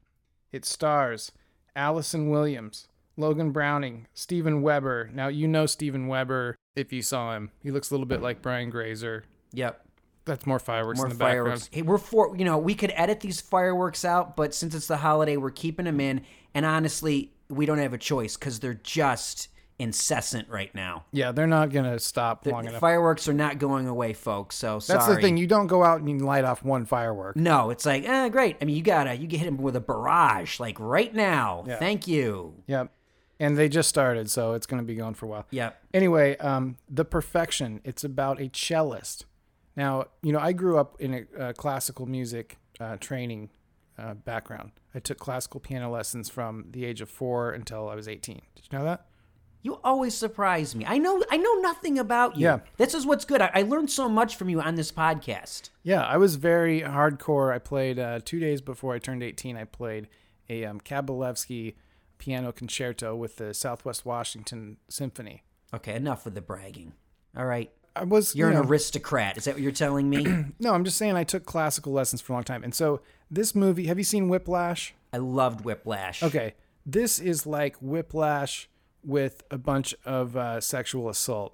It 0.51 0.65
stars 0.65 1.31
Allison 1.75 2.29
Williams, 2.29 2.87
Logan 3.15 3.51
Browning, 3.51 4.07
Steven 4.13 4.61
Weber. 4.61 5.09
Now 5.13 5.27
you 5.29 5.47
know 5.47 5.65
Steven 5.65 6.07
Weber 6.07 6.55
if 6.75 6.91
you 6.91 7.01
saw 7.01 7.35
him. 7.35 7.51
He 7.63 7.71
looks 7.71 7.89
a 7.89 7.93
little 7.93 8.05
bit 8.07 8.21
like 8.21 8.41
Brian 8.41 8.69
Grazer. 8.69 9.23
Yep. 9.53 9.85
That's 10.29 10.45
more 10.45 10.59
fireworks 10.59 10.98
More 10.98 11.07
in 11.07 11.13
the 11.13 11.17
fireworks. 11.19 11.63
background. 11.65 11.75
Hey, 11.75 11.81
we're 11.81 11.98
for 11.98 12.36
you 12.38 12.45
know 12.45 12.57
we 12.57 12.75
could 12.75 12.91
edit 12.95 13.19
these 13.19 13.41
fireworks 13.41 14.05
out, 14.05 14.36
but 14.36 14.53
since 14.55 14.74
it's 14.74 14.88
the 14.88 14.98
holiday, 14.98 15.36
we're 15.38 15.50
keeping 15.51 15.86
them 15.86 16.00
in. 16.00 16.21
And 16.53 16.65
honestly, 16.65 17.31
we 17.50 17.65
don't 17.65 17.77
have 17.79 17.93
a 17.93 17.98
choice 17.98 18.38
because 18.38 18.59
they're 18.59 18.74
just 18.75 19.50
incessant 19.77 20.50
right 20.50 20.74
now. 20.75 21.05
Yeah, 21.12 21.31
they're 21.31 21.48
not 21.48 21.71
gonna 21.71 22.00
stop 22.00 22.43
The, 22.43 22.51
long 22.51 22.63
the 22.63 22.69
enough. 22.71 22.81
fireworks 22.81 23.27
are 23.29 23.33
not 23.33 23.59
going 23.59 23.88
away, 23.88 24.13
folks. 24.13 24.55
So 24.57 24.74
That's 24.75 24.88
sorry. 25.05 25.15
the 25.15 25.21
thing. 25.21 25.38
You 25.38 25.48
don't 25.48 25.67
go 25.67 25.83
out 25.83 26.00
and 26.01 26.09
you 26.09 26.17
light 26.17 26.43
off 26.43 26.63
one 26.63 26.86
firework. 26.86 27.36
No, 27.38 27.69
it's 27.69 27.86
like, 27.86 28.03
eh, 28.07 28.29
great. 28.29 28.57
I 28.62 28.65
mean, 28.65 28.75
you 28.75 28.81
gotta 28.81 29.15
you 29.15 29.25
get 29.27 29.38
hit 29.39 29.48
him 29.48 29.57
with 29.57 29.75
a 29.75 29.79
barrage 29.81 30.59
like 30.59 30.77
right 30.79 31.13
now. 31.13 31.63
Yeah. 31.67 31.77
Thank 31.77 32.07
you. 32.07 32.55
Yep. 32.67 32.91
And 33.41 33.57
they 33.57 33.69
just 33.69 33.88
started, 33.88 34.29
so 34.29 34.51
it's 34.51 34.65
going 34.65 34.81
to 34.81 34.86
be 34.86 34.95
going 34.95 35.13
for 35.13 35.25
a 35.25 35.29
while. 35.29 35.45
Yep. 35.51 35.81
Anyway, 35.93 36.36
um, 36.39 36.75
The 36.89 37.05
Perfection. 37.05 37.79
It's 37.86 38.03
about 38.03 38.41
a 38.41 38.50
cellist. 38.50 39.24
Now, 39.79 40.07
you 40.21 40.33
know, 40.33 40.39
I 40.39 40.51
grew 40.51 40.77
up 40.77 41.00
in 41.00 41.13
a, 41.13 41.41
uh 41.41 41.53
classical 41.53 42.05
music 42.05 42.57
uh, 42.81 42.98
training 42.98 43.50
uh, 43.98 44.13
background. 44.13 44.71
I 44.93 45.00
took 45.00 45.19
classical 45.19 45.62
piano 45.62 45.89
lessons 45.89 46.27
from 46.27 46.65
the 46.71 46.83
age 46.83 47.00
of 47.00 47.09
four 47.09 47.51
until 47.51 47.88
I 47.88 47.95
was 47.95 48.05
18. 48.05 48.41
Did 48.55 48.67
you 48.69 48.77
know 48.77 48.83
that? 48.83 49.05
You 49.62 49.79
always 49.81 50.13
surprise 50.15 50.75
me. 50.75 50.86
I 50.86 50.98
know 50.98 51.24
I 51.31 51.38
know 51.38 51.53
nothing 51.62 51.98
about 51.98 52.36
you. 52.36 52.48
Yeah. 52.48 52.59
This 52.75 52.93
is 52.93 53.05
what's 53.05 53.24
good. 53.24 53.41
I, 53.41 53.51
I 53.53 53.62
learned 53.62 53.89
so 53.89 54.09
much 54.09 54.36
from 54.36 54.50
you 54.50 54.59
on 54.59 54.75
this 54.75 54.91
podcast. 54.91 55.69
Yeah, 55.83 56.03
I 56.03 56.17
was 56.17 56.36
very 56.36 56.81
hardcore. 56.81 57.53
I 57.53 57.59
played 57.59 58.00
uh, 58.00 58.19
two 58.25 58.41
days 58.41 58.59
before 58.59 58.93
I 58.95 59.00
turned 59.00 59.24
18. 59.24 59.55
I 59.55 59.63
played 59.63 60.09
a 60.50 60.65
um, 60.65 60.81
Kabalevsky 60.81 61.75
piano 62.17 62.51
concerto 62.51 63.15
with 63.15 63.38
the 63.38 63.53
Southwest 63.53 64.05
Washington 64.05 64.75
Symphony. 64.89 65.43
Okay, 65.74 65.95
enough 65.95 66.25
with 66.25 66.36
the 66.36 66.41
bragging. 66.41 66.91
All 67.38 67.45
right. 67.45 67.71
I 67.96 68.03
was 68.03 68.36
You're 68.36 68.51
you 68.51 68.58
an 68.58 68.65
aristocrat. 68.65 69.38
Is 69.38 69.46
that 69.46 69.55
what 69.55 69.63
you're 69.63 69.72
telling 69.72 70.10
me? 70.10 70.46
No, 70.60 70.74
I'm 70.74 70.84
just 70.84 70.98
saying 70.98 71.15
I 71.15 71.24
took 71.24 71.46
classical 71.46 71.93
lessons 71.93 72.22
for 72.22 72.34
a 72.34 72.36
long 72.36 72.43
time. 72.43 72.63
And 72.63 72.74
so 72.74 73.01
this 73.31 73.55
movie, 73.55 73.88
have 73.88 73.98
you 73.98 74.03
seen 74.03 74.29
Whiplash? 74.29 74.93
I 75.13 75.17
loved 75.17 75.62
Whiplash. 75.62 76.22
Okay. 76.24 76.53
This 76.86 77.19
is 77.19 77.46
like 77.46 77.75
Whiplash 77.77 78.69
with 79.03 79.43
a 79.51 79.58
bunch 79.58 79.96
of 80.05 80.36
uh, 80.36 80.62
sexual 80.62 81.10
assault. 81.10 81.53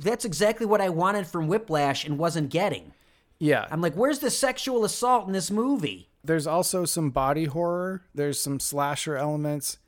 That's 0.00 0.24
exactly 0.24 0.66
what 0.66 0.80
I 0.80 0.88
wanted 0.88 1.26
from 1.26 1.48
Whiplash 1.48 2.04
and 2.04 2.18
wasn't 2.18 2.50
getting. 2.50 2.92
Yeah. 3.38 3.66
I'm 3.70 3.80
like, 3.80 3.94
where's 3.94 4.20
the 4.20 4.30
sexual 4.30 4.84
assault 4.84 5.26
in 5.26 5.32
this 5.32 5.50
movie? 5.50 6.08
There's 6.24 6.46
also 6.46 6.84
some 6.84 7.10
body 7.10 7.44
horror, 7.44 8.02
there's 8.14 8.40
some 8.40 8.60
slasher 8.60 9.16
elements. 9.16 9.78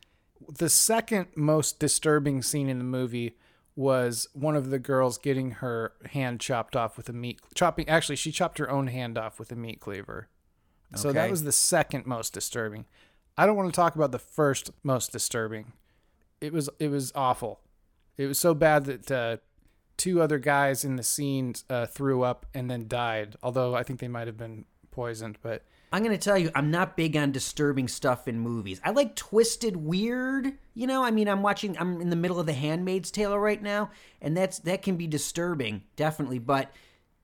The 0.59 0.71
second 0.71 1.29
most 1.37 1.79
disturbing 1.79 2.43
scene 2.43 2.69
in 2.69 2.79
the 2.79 2.85
movie 2.85 3.37
was 3.81 4.29
one 4.35 4.55
of 4.55 4.69
the 4.69 4.79
girls 4.79 5.17
getting 5.17 5.53
her 5.53 5.95
hand 6.11 6.39
chopped 6.39 6.77
off 6.77 6.99
with 6.99 7.09
a 7.09 7.15
meat 7.15 7.41
chopping 7.55 7.89
actually 7.89 8.15
she 8.15 8.31
chopped 8.31 8.59
her 8.59 8.71
own 8.71 8.89
hand 8.89 9.17
off 9.17 9.39
with 9.39 9.51
a 9.51 9.57
meat 9.57 9.81
cleaver. 9.81 10.29
So 10.97 11.13
that 11.13 11.31
was 11.31 11.45
the 11.45 11.53
second 11.53 12.05
most 12.05 12.35
disturbing. 12.35 12.85
I 13.39 13.47
don't 13.47 13.57
want 13.57 13.73
to 13.73 13.77
talk 13.77 13.95
about 13.95 14.13
the 14.13 14.19
first 14.19 14.71
most 14.83 15.13
disturbing. 15.13 15.73
It 16.43 16.53
was 16.53 16.69
it 16.79 16.89
was 16.89 17.11
awful. 17.15 17.61
It 18.19 18.27
was 18.27 18.39
so 18.39 18.53
bad 18.53 18.85
that 18.85 19.11
uh, 19.11 19.37
two 19.97 20.21
other 20.21 20.39
guys 20.39 20.85
in 20.85 20.97
the 20.97 21.03
scene 21.03 21.55
uh, 21.71 21.87
threw 21.87 22.23
up 22.23 22.45
and 22.53 22.71
then 22.71 22.87
died. 22.87 23.37
Although 23.43 23.75
I 23.75 23.83
think 23.83 24.01
they 24.01 24.09
might 24.09 24.27
have 24.27 24.37
been 24.37 24.67
poisoned, 24.91 25.39
but 25.41 25.65
I'm 25.93 26.05
going 26.05 26.17
to 26.17 26.25
tell 26.25 26.39
you, 26.39 26.51
I'm 26.55 26.71
not 26.71 26.97
big 26.97 27.17
on 27.17 27.33
disturbing 27.33 27.89
stuff 27.89 28.29
in 28.29 28.39
movies. 28.39 28.81
I 28.85 28.91
like 28.91 29.17
twisted 29.17 29.77
weird. 29.77 30.53
You 30.75 30.87
know, 30.87 31.05
I 31.05 31.11
mean, 31.11 31.29
I'm 31.29 31.43
watching, 31.43 31.77
I'm 31.79 32.01
in 32.01 32.11
the 32.11 32.17
middle 32.17 32.39
of 32.39 32.47
The 32.47 32.53
Handmaid's 32.53 33.11
Tale 33.11 33.37
right 33.37 33.61
now, 33.61 33.91
and 34.23 34.37
that's 34.37 34.61
that 34.61 34.83
can 34.83 34.97
be 34.97 35.09
disturbing, 35.09 35.83
definitely. 35.97 36.39
But 36.39 36.71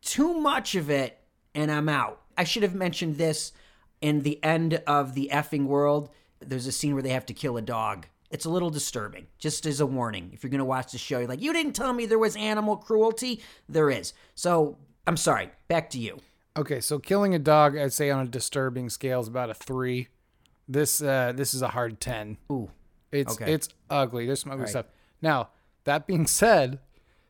too 0.02 0.34
much 0.34 0.74
of 0.74 0.90
it, 0.90 1.18
and 1.54 1.70
I'm 1.70 1.88
out. 1.88 2.20
I 2.36 2.44
should 2.44 2.64
have 2.64 2.74
mentioned 2.74 3.16
this 3.16 3.52
in 4.00 4.22
the 4.22 4.42
end 4.42 4.82
of 4.86 5.14
the 5.14 5.30
effing 5.32 5.66
world. 5.66 6.10
There's 6.40 6.66
a 6.66 6.72
scene 6.72 6.94
where 6.94 7.02
they 7.02 7.10
have 7.10 7.26
to 7.26 7.34
kill 7.34 7.56
a 7.56 7.62
dog. 7.62 8.06
It's 8.30 8.44
a 8.44 8.50
little 8.50 8.70
disturbing, 8.70 9.28
just 9.38 9.64
as 9.66 9.80
a 9.80 9.86
warning. 9.86 10.30
If 10.32 10.42
you're 10.42 10.50
going 10.50 10.58
to 10.58 10.64
watch 10.64 10.90
the 10.90 10.98
show, 10.98 11.20
you're 11.20 11.28
like, 11.28 11.40
you 11.40 11.52
didn't 11.52 11.74
tell 11.74 11.92
me 11.92 12.06
there 12.06 12.18
was 12.18 12.34
animal 12.34 12.76
cruelty. 12.76 13.40
There 13.68 13.90
is. 13.90 14.12
So 14.34 14.76
I'm 15.06 15.16
sorry. 15.16 15.50
Back 15.68 15.90
to 15.90 16.00
you. 16.00 16.18
Okay, 16.56 16.80
so 16.80 16.98
killing 16.98 17.34
a 17.34 17.38
dog, 17.38 17.76
I'd 17.76 17.92
say 17.92 18.10
on 18.10 18.24
a 18.24 18.28
disturbing 18.28 18.88
scale 18.88 19.20
is 19.20 19.28
about 19.28 19.50
a 19.50 19.54
three. 19.54 20.08
This 20.68 21.02
uh, 21.02 21.32
this 21.34 21.54
is 21.54 21.62
a 21.62 21.68
hard 21.68 22.00
ten. 22.00 22.38
Ooh. 22.50 22.70
It's 23.12 23.34
Okay. 23.34 23.52
it's 23.52 23.68
ugly. 23.90 24.26
There's 24.26 24.40
some 24.40 24.52
ugly 24.52 24.62
Right. 24.62 24.70
stuff. 24.70 24.86
Now 25.22 25.50
that 25.84 26.06
being 26.06 26.26
said, 26.26 26.80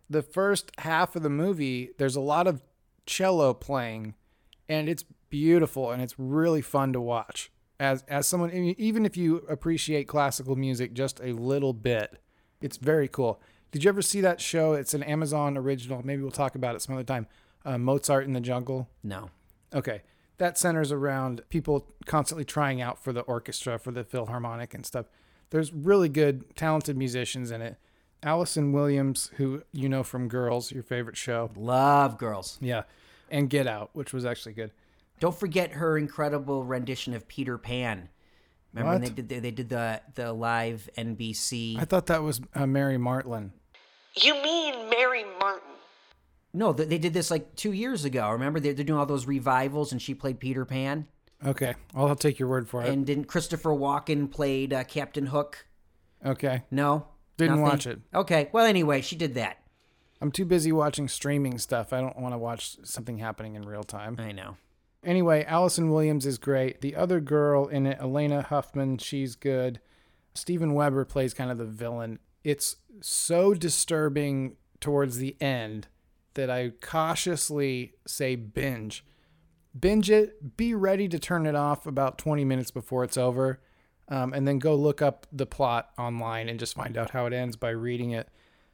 the 0.08 0.22
first 0.22 0.70
half 0.78 1.16
of 1.16 1.22
the 1.22 1.30
movie, 1.30 1.90
there's 1.98 2.16
a 2.16 2.20
lot 2.20 2.46
of 2.46 2.62
cello 3.04 3.52
playing, 3.52 4.14
and 4.68 4.88
it's 4.88 5.04
beautiful 5.28 5.90
and 5.90 6.00
it's 6.00 6.18
really 6.18 6.62
fun 6.62 6.92
to 6.92 7.00
watch. 7.00 7.50
As 7.78 8.04
as 8.08 8.26
someone, 8.26 8.50
even 8.52 9.04
if 9.04 9.16
you 9.16 9.38
appreciate 9.50 10.08
classical 10.08 10.56
music 10.56 10.94
just 10.94 11.20
a 11.20 11.32
little 11.32 11.72
bit, 11.74 12.18
it's 12.60 12.76
very 12.78 13.08
cool. 13.08 13.40
Did 13.72 13.84
you 13.84 13.88
ever 13.90 14.00
see 14.00 14.20
that 14.22 14.40
show? 14.40 14.72
It's 14.72 14.94
an 14.94 15.02
Amazon 15.02 15.58
original. 15.58 16.00
Maybe 16.06 16.22
we'll 16.22 16.30
talk 16.30 16.54
about 16.54 16.74
it 16.76 16.80
some 16.80 16.94
other 16.94 17.04
time. 17.04 17.26
Uh, 17.66 17.76
Mozart 17.78 18.24
in 18.24 18.32
the 18.32 18.40
Jungle. 18.40 18.88
No. 19.02 19.30
Okay. 19.74 20.02
That 20.38 20.56
centers 20.56 20.92
around 20.92 21.42
people 21.48 21.94
constantly 22.06 22.44
trying 22.44 22.80
out 22.80 23.02
for 23.02 23.12
the 23.12 23.22
orchestra, 23.22 23.78
for 23.78 23.90
the 23.90 24.04
Philharmonic 24.04 24.72
and 24.72 24.86
stuff. 24.86 25.06
There's 25.50 25.72
really 25.72 26.08
good, 26.08 26.56
talented 26.56 26.96
musicians 26.96 27.50
in 27.50 27.62
it. 27.62 27.76
Allison 28.22 28.72
Williams, 28.72 29.30
who 29.36 29.62
you 29.72 29.88
know 29.88 30.02
from 30.02 30.28
Girls, 30.28 30.72
your 30.72 30.82
favorite 30.82 31.16
show. 31.16 31.50
Love 31.56 32.18
girls. 32.18 32.58
Yeah. 32.60 32.84
And 33.30 33.50
Get 33.50 33.66
Out, 33.66 33.90
which 33.92 34.12
was 34.12 34.24
actually 34.24 34.54
good. 34.54 34.70
Don't 35.20 35.38
forget 35.38 35.72
her 35.72 35.98
incredible 35.98 36.64
rendition 36.64 37.14
of 37.14 37.26
Peter 37.26 37.58
Pan. 37.58 38.08
Remember 38.72 38.92
when 38.92 39.00
they 39.00 39.10
did 39.10 39.28
the, 39.28 39.38
they 39.38 39.50
did 39.50 39.68
the 39.70 40.02
the 40.14 40.32
live 40.32 40.88
NBC? 40.98 41.80
I 41.80 41.84
thought 41.84 42.06
that 42.06 42.22
was 42.22 42.40
uh, 42.54 42.66
Mary 42.66 42.98
Martlin. 42.98 43.50
You 44.20 44.34
mean 44.42 44.90
Mary 44.90 45.24
Martin? 45.40 45.75
No, 46.56 46.72
they, 46.72 46.86
they 46.86 46.98
did 46.98 47.12
this 47.14 47.30
like 47.30 47.54
two 47.54 47.72
years 47.72 48.04
ago. 48.04 48.30
Remember 48.30 48.58
they're, 48.58 48.72
they're 48.72 48.84
doing 48.84 48.98
all 48.98 49.06
those 49.06 49.26
revivals, 49.26 49.92
and 49.92 50.00
she 50.00 50.14
played 50.14 50.40
Peter 50.40 50.64
Pan. 50.64 51.06
Okay. 51.44 51.74
I'll 51.94 52.06
I'll 52.08 52.16
take 52.16 52.38
your 52.38 52.48
word 52.48 52.66
for 52.68 52.82
it. 52.82 52.88
And 52.88 53.04
didn't 53.04 53.24
Christopher 53.24 53.70
Walken 53.70 54.30
played 54.30 54.72
uh, 54.72 54.84
Captain 54.84 55.26
Hook? 55.26 55.66
okay. 56.24 56.62
No, 56.70 57.08
Didn't 57.36 57.56
Nothing? 57.60 57.62
watch 57.62 57.86
it. 57.86 58.00
Okay, 58.14 58.48
well 58.52 58.64
anyway, 58.64 59.02
she 59.02 59.16
did 59.16 59.34
that. 59.34 59.58
I'm 60.22 60.32
too 60.32 60.46
busy 60.46 60.72
watching 60.72 61.08
streaming 61.08 61.58
stuff. 61.58 61.92
I 61.92 62.00
don't 62.00 62.18
want 62.18 62.32
to 62.32 62.38
watch 62.38 62.78
something 62.84 63.18
happening 63.18 63.54
in 63.54 63.62
real 63.66 63.84
time. 63.84 64.16
I 64.18 64.32
know. 64.32 64.56
Anyway, 65.04 65.44
Allison 65.44 65.90
Williams 65.90 66.24
is 66.24 66.38
great. 66.38 66.80
The 66.80 66.96
other 66.96 67.20
girl 67.20 67.66
in 67.68 67.86
it, 67.86 67.98
Alaina 68.00 68.40
Huffman, 68.42 68.96
she's 68.96 69.36
good. 69.36 69.78
Steven 70.34 70.72
Weber 70.72 71.04
plays 71.04 71.34
kind 71.34 71.50
of 71.50 71.58
the 71.58 71.66
villain. 71.66 72.18
It's 72.42 72.76
so 73.02 73.52
disturbing 73.52 74.56
towards 74.80 75.18
the 75.18 75.36
end 75.40 75.86
that 76.36 76.48
I 76.50 76.70
cautiously 76.80 77.94
say 78.06 78.36
binge. 78.36 79.04
Binge 79.78 80.10
it, 80.10 80.56
be 80.56 80.72
ready 80.74 81.06
to 81.08 81.18
turn 81.18 81.44
it 81.44 81.54
off 81.54 81.86
about 81.86 82.16
20 82.16 82.44
minutes 82.44 82.70
before 82.70 83.04
it's 83.04 83.18
over, 83.18 83.60
um, 84.08 84.32
and 84.32 84.48
then 84.48 84.58
go 84.58 84.74
look 84.74 85.02
up 85.02 85.26
the 85.30 85.44
plot 85.44 85.90
online 85.98 86.48
and 86.48 86.58
just 86.58 86.74
find 86.74 86.96
out 86.96 87.10
how 87.10 87.26
it 87.26 87.32
ends 87.34 87.56
by 87.56 87.70
reading 87.70 88.12
it. 88.12 88.28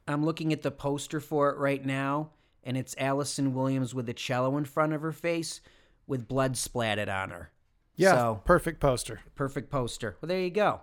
I'm 0.06 0.24
looking 0.24 0.52
at 0.52 0.62
the 0.62 0.70
poster 0.70 1.18
for 1.18 1.50
it 1.50 1.58
right 1.58 1.84
now, 1.84 2.30
and 2.62 2.76
it's 2.76 2.94
Allison 2.98 3.52
Williams 3.54 3.94
with 3.94 4.08
a 4.08 4.14
cello 4.14 4.56
in 4.56 4.64
front 4.64 4.92
of 4.92 5.02
her 5.02 5.12
face, 5.12 5.60
with 6.06 6.28
blood 6.28 6.56
splattered 6.56 7.08
on 7.08 7.30
her. 7.30 7.50
Yeah, 7.96 8.14
So- 8.16 8.40
perfect 8.44 8.80
poster. 8.80 9.20
Perfect 9.34 9.70
poster. 9.70 10.16
Well, 10.20 10.28
there 10.28 10.40
you 10.40 10.50
go. 10.50 10.82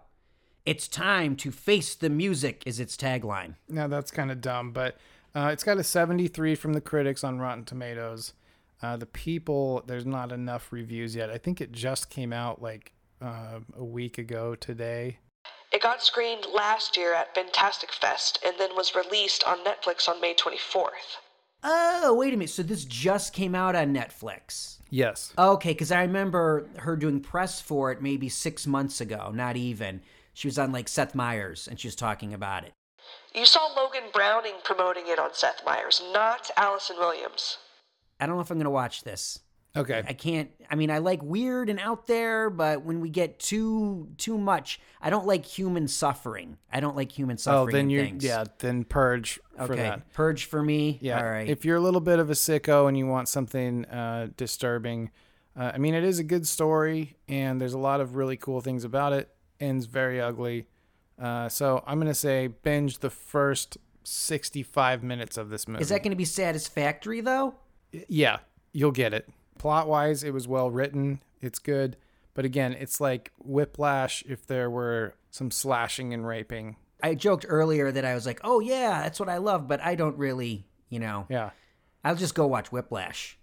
It's 0.65 0.87
time 0.87 1.35
to 1.37 1.51
face 1.51 1.95
the 1.95 2.09
music 2.09 2.61
is 2.65 2.79
its 2.79 2.95
tagline. 2.97 3.55
Now 3.69 3.87
that's 3.87 4.11
kind 4.11 4.29
of 4.31 4.41
dumb, 4.41 4.71
but 4.71 4.97
uh, 5.35 5.49
it's 5.51 5.63
got 5.63 5.77
a 5.77 5.83
73 5.83 6.55
from 6.55 6.73
the 6.73 6.81
critics 6.81 7.23
on 7.23 7.39
Rotten 7.39 7.65
Tomatoes. 7.65 8.33
Uh, 8.81 8.97
the 8.97 9.05
people, 9.05 9.83
there's 9.87 10.05
not 10.05 10.31
enough 10.31 10.71
reviews 10.71 11.15
yet. 11.15 11.29
I 11.29 11.37
think 11.37 11.59
it 11.61 11.71
just 11.71 12.09
came 12.09 12.31
out 12.31 12.61
like 12.61 12.93
uh, 13.21 13.59
a 13.77 13.83
week 13.83 14.17
ago 14.17 14.55
today. 14.55 15.19
It 15.71 15.81
got 15.81 16.01
screened 16.01 16.47
last 16.53 16.97
year 16.97 17.13
at 17.13 17.35
Fantastic 17.35 17.91
Fest 17.91 18.39
and 18.43 18.55
then 18.57 18.75
was 18.75 18.95
released 18.95 19.43
on 19.43 19.59
Netflix 19.59 20.09
on 20.09 20.19
May 20.19 20.33
24th. 20.33 21.17
Oh, 21.63 22.13
wait 22.13 22.33
a 22.33 22.37
minute. 22.37 22.49
So 22.49 22.63
this 22.63 22.85
just 22.85 23.33
came 23.33 23.53
out 23.53 23.75
on 23.75 23.93
Netflix. 23.93 24.77
Yes. 24.89 25.33
Okay, 25.37 25.71
because 25.71 25.91
I 25.91 26.01
remember 26.01 26.67
her 26.77 26.95
doing 26.95 27.19
press 27.19 27.61
for 27.61 27.91
it 27.91 28.01
maybe 28.01 28.29
six 28.29 28.65
months 28.65 29.01
ago, 29.01 29.31
not 29.33 29.57
even. 29.57 30.01
She 30.33 30.47
was 30.47 30.57
on 30.57 30.71
like 30.71 30.87
Seth 30.87 31.13
Meyers 31.13 31.67
and 31.67 31.79
she 31.79 31.87
was 31.87 31.95
talking 31.95 32.33
about 32.33 32.63
it. 32.63 32.71
You 33.33 33.45
saw 33.45 33.67
Logan 33.75 34.03
Browning 34.13 34.55
promoting 34.63 35.03
it 35.07 35.19
on 35.19 35.33
Seth 35.33 35.61
Meyers, 35.65 36.01
not 36.13 36.49
Allison 36.57 36.97
Williams. 36.97 37.57
I 38.19 38.25
don't 38.25 38.35
know 38.35 38.41
if 38.41 38.49
I'm 38.51 38.57
going 38.57 38.65
to 38.65 38.69
watch 38.71 39.03
this. 39.03 39.39
Okay. 39.77 40.03
I 40.05 40.13
can't. 40.13 40.49
I 40.69 40.73
mean, 40.75 40.89
I 40.89 40.97
like 40.97 41.21
weird 41.21 41.69
and 41.69 41.79
out 41.79 42.07
there, 42.07 42.49
but 42.49 42.83
when 42.83 43.01
we 43.01 43.09
get 43.09 43.37
too 43.39 44.09
too 44.17 44.35
much, 44.37 44.79
I 44.99 45.11
don't 45.11 45.27
like 45.27 45.45
human 45.45 45.87
suffering. 45.87 46.57
I 46.73 46.79
don't 46.79 46.95
like 46.95 47.11
human 47.11 47.37
suffering. 47.37 47.69
oh, 47.69 47.71
then 47.71 47.85
in 47.85 47.89
you 47.91 48.01
things. 48.01 48.23
yeah, 48.23 48.45
then 48.57 48.83
purge 48.83 49.39
for 49.57 49.63
Okay, 49.73 49.75
that. 49.83 50.11
purge 50.13 50.45
for 50.45 50.63
me. 50.63 50.97
Yeah. 51.01 51.19
All 51.19 51.29
right. 51.29 51.47
If 51.47 51.65
you're 51.65 51.77
a 51.77 51.81
little 51.81 52.01
bit 52.01 52.17
of 52.17 52.31
a 52.31 52.33
sicko 52.33 52.87
and 52.87 52.97
you 52.97 53.05
want 53.05 53.29
something 53.29 53.85
uh, 53.85 54.29
disturbing, 54.35 55.11
uh, 55.55 55.71
I 55.75 55.77
mean, 55.77 55.93
it 55.93 56.03
is 56.03 56.17
a 56.17 56.23
good 56.23 56.47
story 56.47 57.15
and 57.27 57.61
there's 57.61 57.73
a 57.73 57.77
lot 57.79 58.01
of 58.01 58.15
really 58.15 58.37
cool 58.37 58.61
things 58.61 58.83
about 58.83 59.13
it. 59.13 59.29
Ends 59.59 59.85
very 59.85 60.19
ugly. 60.19 60.65
Uh, 61.19 61.49
so 61.49 61.83
I'm 61.85 61.99
gonna 61.99 62.13
say 62.13 62.47
binge 62.47 62.99
the 62.99 63.09
first 63.09 63.77
65 64.03 65.03
minutes 65.03 65.37
of 65.37 65.49
this 65.49 65.67
movie. 65.67 65.81
Is 65.81 65.89
that 65.89 66.03
going 66.03 66.11
to 66.11 66.17
be 66.17 66.25
satisfactory 66.25 67.21
though? 67.21 67.55
yeah, 68.07 68.37
you'll 68.71 68.91
get 68.91 69.13
it. 69.13 69.27
Plot 69.57 69.87
wise, 69.87 70.23
it 70.23 70.33
was 70.33 70.47
well 70.47 70.69
written. 70.71 71.21
It's 71.41 71.59
good. 71.59 71.97
But 72.33 72.45
again, 72.45 72.73
it's 72.73 73.01
like 73.01 73.31
Whiplash 73.39 74.23
if 74.27 74.45
there 74.47 74.69
were 74.69 75.15
some 75.31 75.51
slashing 75.51 76.13
and 76.13 76.25
raping. 76.25 76.77
I 77.03 77.15
joked 77.15 77.45
earlier 77.47 77.91
that 77.91 78.05
I 78.05 78.13
was 78.13 78.25
like, 78.25 78.39
"Oh 78.43 78.59
yeah, 78.59 79.01
that's 79.01 79.19
what 79.19 79.29
I 79.29 79.37
love," 79.37 79.67
but 79.67 79.81
I 79.81 79.95
don't 79.95 80.17
really, 80.17 80.65
you 80.89 80.99
know. 80.99 81.25
Yeah. 81.29 81.51
I'll 82.03 82.15
just 82.15 82.35
go 82.35 82.47
watch 82.47 82.71
Whiplash. 82.71 83.37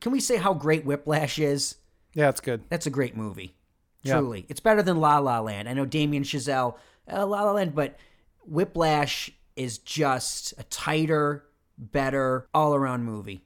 Can 0.00 0.12
we 0.12 0.20
say 0.20 0.36
how 0.36 0.52
great 0.52 0.84
Whiplash 0.84 1.38
is? 1.38 1.76
Yeah, 2.12 2.28
it's 2.28 2.40
good. 2.40 2.64
That's 2.68 2.86
a 2.86 2.90
great 2.90 3.16
movie. 3.16 3.54
Yeah. 4.02 4.18
Truly. 4.18 4.46
It's 4.48 4.60
better 4.60 4.82
than 4.82 5.00
La 5.00 5.18
La 5.18 5.40
Land. 5.40 5.68
I 5.68 5.72
know 5.72 5.86
Damien 5.86 6.22
Chazelle, 6.22 6.76
La 7.08 7.24
La 7.24 7.52
Land, 7.52 7.74
but 7.74 7.98
Whiplash 8.44 9.30
is 9.54 9.78
just 9.78 10.54
a 10.58 10.62
tighter, 10.64 11.44
better, 11.78 12.46
all 12.52 12.74
around 12.74 13.04
movie. 13.04 13.44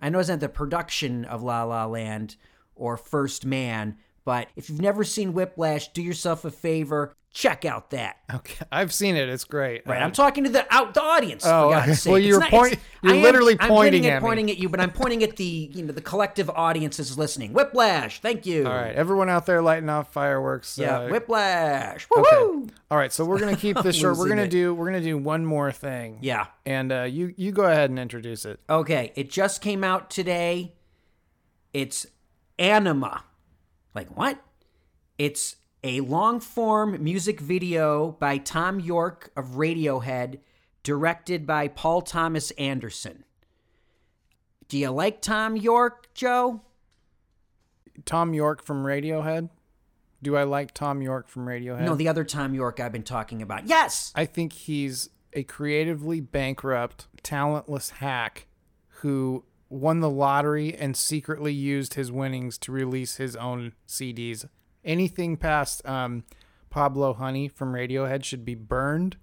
I 0.00 0.08
know 0.08 0.18
it's 0.18 0.28
not 0.28 0.40
the 0.40 0.48
production 0.48 1.24
of 1.24 1.42
La 1.42 1.64
La 1.64 1.86
Land 1.86 2.36
or 2.74 2.96
First 2.96 3.44
Man, 3.44 3.96
but 4.24 4.48
if 4.56 4.68
you've 4.68 4.80
never 4.80 5.04
seen 5.04 5.32
Whiplash, 5.32 5.88
do 5.92 6.02
yourself 6.02 6.44
a 6.44 6.50
favor, 6.50 7.14
check 7.38 7.64
out 7.64 7.90
that. 7.90 8.16
Okay. 8.34 8.64
I've 8.72 8.92
seen 8.92 9.14
it. 9.14 9.28
It's 9.28 9.44
great. 9.44 9.86
Right, 9.86 10.02
Uh, 10.02 10.04
I'm 10.04 10.10
talking 10.10 10.42
to 10.42 10.50
the 10.50 10.66
out 10.74 10.92
the 10.94 11.02
audience. 11.02 11.44
Oh, 11.46 11.72
okay. 11.72 11.94
sake. 11.94 12.10
Well, 12.10 12.16
It's 12.18 12.26
you're 12.26 12.40
not- 12.40 12.50
point- 12.50 12.78
you're 13.00 13.14
am- 13.14 13.22
literally 13.22 13.52
I'm 13.60 13.68
pointing 13.68 14.02
pointing 14.02 14.06
at 14.10 14.20
me. 14.22 14.26
pointing 14.26 14.50
at 14.50 14.58
you, 14.58 14.68
but 14.68 14.80
I'm 14.80 14.90
pointing 14.90 15.22
at 15.22 15.36
the 15.36 15.70
you 15.72 15.84
know 15.84 15.92
the 15.92 16.00
collective 16.00 16.50
audience 16.50 16.98
is 16.98 17.16
listening. 17.16 17.52
Whiplash, 17.52 18.20
thank 18.20 18.44
you. 18.44 18.66
All 18.66 18.74
right. 18.74 18.92
Everyone 18.94 19.28
out 19.28 19.46
there 19.46 19.62
lighting 19.62 19.88
off 19.88 20.12
fireworks. 20.12 20.76
Yeah, 20.76 20.98
uh, 21.02 21.08
Whiplash. 21.10 22.08
Okay. 22.16 22.36
Woo-hoo! 22.36 22.66
All 22.90 22.98
right. 22.98 23.12
So 23.12 23.24
we're 23.24 23.38
gonna 23.38 23.54
keep 23.56 23.78
this 23.82 23.94
short. 23.94 24.16
We're 24.18 24.28
gonna 24.28 24.42
it. 24.42 24.50
do. 24.50 24.74
We're 24.74 24.86
gonna 24.86 25.00
do 25.00 25.16
one 25.16 25.46
more 25.46 25.70
thing. 25.70 26.18
Yeah. 26.22 26.46
And 26.66 26.90
uh, 26.90 27.02
you 27.04 27.32
you 27.36 27.52
go 27.52 27.62
ahead 27.62 27.90
and 27.90 28.00
introduce 28.00 28.44
it. 28.44 28.58
Okay, 28.68 29.12
it 29.14 29.30
just 29.30 29.62
came 29.62 29.84
out 29.84 30.10
today. 30.10 30.74
It's 31.72 32.04
Anima. 32.58 33.22
Like 33.94 34.08
what? 34.16 34.40
It's 35.18 35.54
a 35.82 36.00
long 36.00 36.40
form 36.40 37.02
music 37.02 37.40
video 37.40 38.12
by 38.12 38.38
Thom 38.38 38.80
Yorke 38.80 39.30
of 39.36 39.50
Radiohead, 39.56 40.38
directed 40.82 41.46
by 41.46 41.68
Paul 41.68 42.02
Thomas 42.02 42.50
Anderson. 42.52 43.24
Do 44.68 44.76
you 44.78 44.90
like 44.90 45.22
Thom 45.22 45.56
Yorke, 45.56 46.12
Joe? 46.14 46.62
Thom 48.04 48.34
Yorke 48.34 48.62
from 48.62 48.84
Radiohead. 48.84 49.50
Do 50.22 50.36
I 50.36 50.42
like 50.42 50.74
Thom 50.74 51.00
Yorke 51.00 51.28
from 51.28 51.46
Radiohead? 51.46 51.84
No, 51.84 51.94
the 51.94 52.08
other 52.08 52.24
Thom 52.24 52.54
Yorke 52.54 52.80
I've 52.80 52.92
been 52.92 53.02
talking 53.02 53.40
about. 53.40 53.66
Yes! 53.66 54.12
I 54.14 54.24
think 54.24 54.52
he's 54.52 55.10
a 55.32 55.44
creatively 55.44 56.20
bankrupt, 56.20 57.06
talentless 57.22 57.90
hack 57.90 58.46
who 59.00 59.44
won 59.68 60.00
the 60.00 60.10
lottery 60.10 60.74
and 60.74 60.96
secretly 60.96 61.52
used 61.52 61.94
his 61.94 62.10
winnings 62.10 62.58
to 62.58 62.72
release 62.72 63.16
his 63.16 63.36
own 63.36 63.74
CDs. 63.86 64.48
Anything 64.88 65.36
past 65.36 65.86
um, 65.86 66.24
Pablo 66.70 67.12
Honey 67.12 67.46
from 67.46 67.74
Radiohead 67.74 68.24
should 68.24 68.44
be 68.44 68.54
burned, 68.54 69.18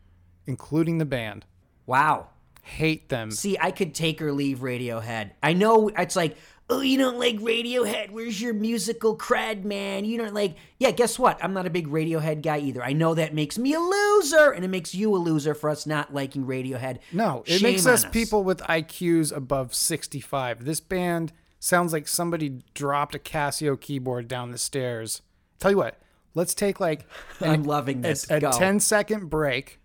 including 0.45 0.99
the 0.99 1.05
band. 1.05 1.45
Wow. 1.87 2.29
Hate 2.61 3.09
them. 3.09 3.31
See, 3.31 3.57
I 3.59 3.71
could 3.71 3.95
take 3.95 4.21
or 4.21 4.31
leave 4.31 4.59
Radiohead. 4.59 5.31
I 5.41 5.53
know 5.53 5.89
it's 5.89 6.15
like, 6.15 6.37
oh, 6.69 6.81
you 6.81 6.99
don't 6.99 7.17
like 7.17 7.37
Radiohead. 7.37 8.11
Where's 8.11 8.39
your 8.39 8.53
musical 8.53 9.17
cred, 9.17 9.63
man? 9.63 10.05
You 10.05 10.19
don't 10.19 10.35
like. 10.35 10.55
Yeah, 10.77 10.91
guess 10.91 11.17
what? 11.17 11.43
I'm 11.43 11.53
not 11.53 11.65
a 11.65 11.71
big 11.71 11.87
Radiohead 11.87 12.43
guy 12.43 12.59
either. 12.59 12.83
I 12.83 12.93
know 12.93 13.15
that 13.15 13.33
makes 13.33 13.57
me 13.57 13.73
a 13.73 13.79
loser, 13.79 14.51
and 14.51 14.63
it 14.63 14.69
makes 14.69 14.93
you 14.93 15.15
a 15.15 15.17
loser 15.17 15.55
for 15.55 15.71
us 15.71 15.87
not 15.87 16.13
liking 16.13 16.45
Radiohead. 16.45 16.99
No, 17.11 17.43
it 17.45 17.59
Shame 17.59 17.71
makes 17.71 17.85
on 17.87 17.93
us 17.93 18.05
people 18.05 18.43
with 18.43 18.59
IQs 18.59 19.35
above 19.35 19.73
65. 19.73 20.65
This 20.65 20.79
band 20.79 21.33
sounds 21.59 21.91
like 21.91 22.07
somebody 22.07 22.61
dropped 22.73 23.15
a 23.15 23.19
Casio 23.19 23.79
keyboard 23.79 24.27
down 24.27 24.51
the 24.51 24.59
stairs. 24.59 25.23
Tell 25.59 25.71
you 25.71 25.77
what, 25.77 25.99
let's 26.33 26.53
take 26.53 26.79
like 26.79 27.05
I'm 27.41 27.63
loving 27.63 28.01
this. 28.01 28.29
a, 28.29 28.35
a 28.35 28.39
Go. 28.39 28.51
10 28.51 28.79
second 28.79 29.29
break 29.29 29.79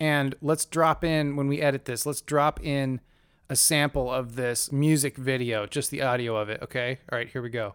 and 0.00 0.34
let's 0.42 0.64
drop 0.64 1.04
in 1.04 1.36
when 1.36 1.46
we 1.48 1.60
edit 1.60 1.84
this 1.84 2.04
let's 2.04 2.20
drop 2.20 2.62
in 2.64 3.00
a 3.48 3.54
sample 3.54 4.10
of 4.10 4.34
this 4.34 4.72
music 4.72 5.16
video 5.16 5.66
just 5.66 5.90
the 5.90 6.02
audio 6.02 6.36
of 6.36 6.48
it 6.48 6.60
okay 6.62 6.98
all 7.12 7.16
right 7.18 7.28
here 7.28 7.40
we 7.40 7.48
go 7.48 7.74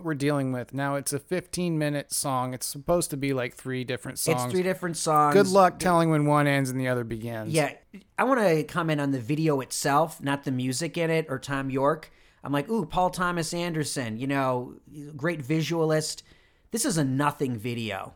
what 0.00 0.06
we're 0.06 0.14
dealing 0.14 0.50
with 0.52 0.72
now 0.72 0.94
it's 0.94 1.12
a 1.12 1.18
15 1.18 1.78
minute 1.78 2.12
song 2.12 2.54
it's 2.54 2.66
supposed 2.66 3.10
to 3.10 3.16
be 3.16 3.32
like 3.32 3.54
three 3.54 3.84
different 3.84 4.18
songs 4.18 4.44
It's 4.44 4.52
three 4.52 4.62
different 4.62 4.96
songs. 4.96 5.34
good 5.34 5.48
luck 5.48 5.78
telling 5.78 6.10
when 6.10 6.24
one 6.26 6.46
ends 6.46 6.70
and 6.70 6.80
the 6.80 6.88
other 6.88 7.04
begins 7.04 7.52
Yeah, 7.52 7.72
I 8.18 8.24
want 8.24 8.40
to 8.40 8.62
comment 8.64 9.00
on 9.00 9.10
the 9.10 9.18
video 9.20 9.60
itself, 9.60 10.22
not 10.22 10.44
the 10.44 10.50
music 10.50 10.96
in 10.96 11.10
it 11.10 11.26
or 11.28 11.38
Thom 11.38 11.70
Yorke. 11.70 12.10
I'm 12.42 12.52
like, 12.52 12.68
ooh, 12.70 12.86
Paul 12.86 13.10
Thomas 13.10 13.52
Anderson, 13.52 14.16
you 14.16 14.26
know, 14.26 14.74
great 15.16 15.42
visualist. 15.42 16.22
This 16.70 16.84
is 16.86 16.96
a 16.96 17.04
nothing 17.04 17.56
video. 17.58 18.14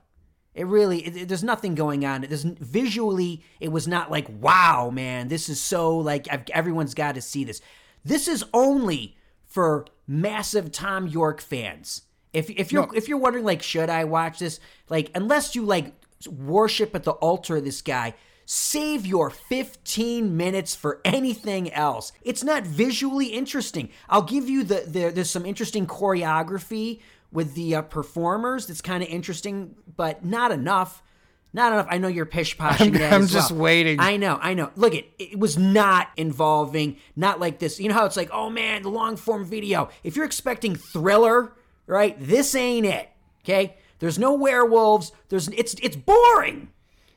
It 0.54 0.66
really, 0.66 1.04
it, 1.06 1.16
it- 1.16 1.28
there's 1.28 1.44
nothing 1.44 1.74
going 1.74 2.04
on. 2.06 2.22
There's 2.22 2.44
visually, 2.44 3.42
it 3.60 3.70
was 3.72 3.86
not 3.88 4.10
like, 4.10 4.26
wow, 4.40 4.90
man, 4.90 5.28
this 5.28 5.48
is 5.48 5.60
so 5.60 5.98
like 5.98 6.26
I've, 6.30 6.44
everyone's 6.54 6.94
got 6.94 7.16
to 7.16 7.20
see 7.20 7.44
this. 7.44 7.60
This 8.04 8.28
is 8.28 8.44
only 8.54 9.16
for 9.46 9.86
massive 10.06 10.72
Thom 10.72 11.06
Yorke 11.06 11.40
fans. 11.40 12.02
If 12.32 12.50
if 12.50 12.72
you're 12.72 12.88
if 12.94 13.08
you're 13.08 13.18
wondering 13.18 13.44
like, 13.44 13.62
should 13.62 13.88
I 13.88 14.04
watch 14.04 14.40
this? 14.40 14.58
Like, 14.88 15.10
unless 15.14 15.54
you 15.54 15.64
like 15.64 15.94
worship 16.28 16.94
at 16.94 17.04
the 17.04 17.12
altar 17.12 17.56
of 17.56 17.64
this 17.64 17.82
guy. 17.82 18.14
Save 18.46 19.06
your 19.06 19.30
15 19.30 20.36
minutes 20.36 20.74
for 20.74 21.00
anything 21.04 21.72
else. 21.72 22.12
It's 22.22 22.44
not 22.44 22.64
visually 22.64 23.28
interesting. 23.28 23.88
I'll 24.08 24.22
give 24.22 24.48
you 24.48 24.64
the, 24.64 24.84
the 24.86 25.10
there's 25.10 25.30
some 25.30 25.46
interesting 25.46 25.86
choreography 25.86 27.00
with 27.32 27.54
the 27.54 27.76
uh, 27.76 27.82
performers 27.82 28.66
that's 28.66 28.82
kind 28.82 29.02
of 29.02 29.08
interesting, 29.08 29.74
but 29.96 30.24
not 30.24 30.52
enough. 30.52 31.02
Not 31.54 31.72
enough. 31.72 31.86
I 31.88 31.96
know 31.98 32.08
you're 32.08 32.26
pish 32.26 32.56
poshing 32.58 33.00
I'm- 33.00 33.22
I'm 33.22 33.26
just 33.28 33.52
well. 33.52 33.60
waiting. 33.62 34.00
I 34.00 34.16
know, 34.18 34.38
I 34.42 34.52
know. 34.54 34.70
Look, 34.76 34.92
it 34.94 35.06
it 35.18 35.38
was 35.38 35.56
not 35.56 36.08
involving, 36.16 36.96
not 37.16 37.40
like 37.40 37.60
this. 37.60 37.80
You 37.80 37.88
know 37.88 37.94
how 37.94 38.04
it's 38.04 38.16
like, 38.16 38.28
oh 38.32 38.50
man, 38.50 38.82
the 38.82 38.90
long 38.90 39.16
form 39.16 39.44
video. 39.46 39.88
If 40.02 40.16
you're 40.16 40.26
expecting 40.26 40.74
thriller, 40.74 41.52
right? 41.86 42.16
This 42.20 42.54
ain't 42.54 42.84
it. 42.86 43.08
Okay. 43.44 43.76
There's 44.00 44.18
no 44.18 44.34
werewolves. 44.34 45.12
There's 45.30 45.48
it's 45.48 45.74
it's 45.82 45.96
boring. 45.96 46.68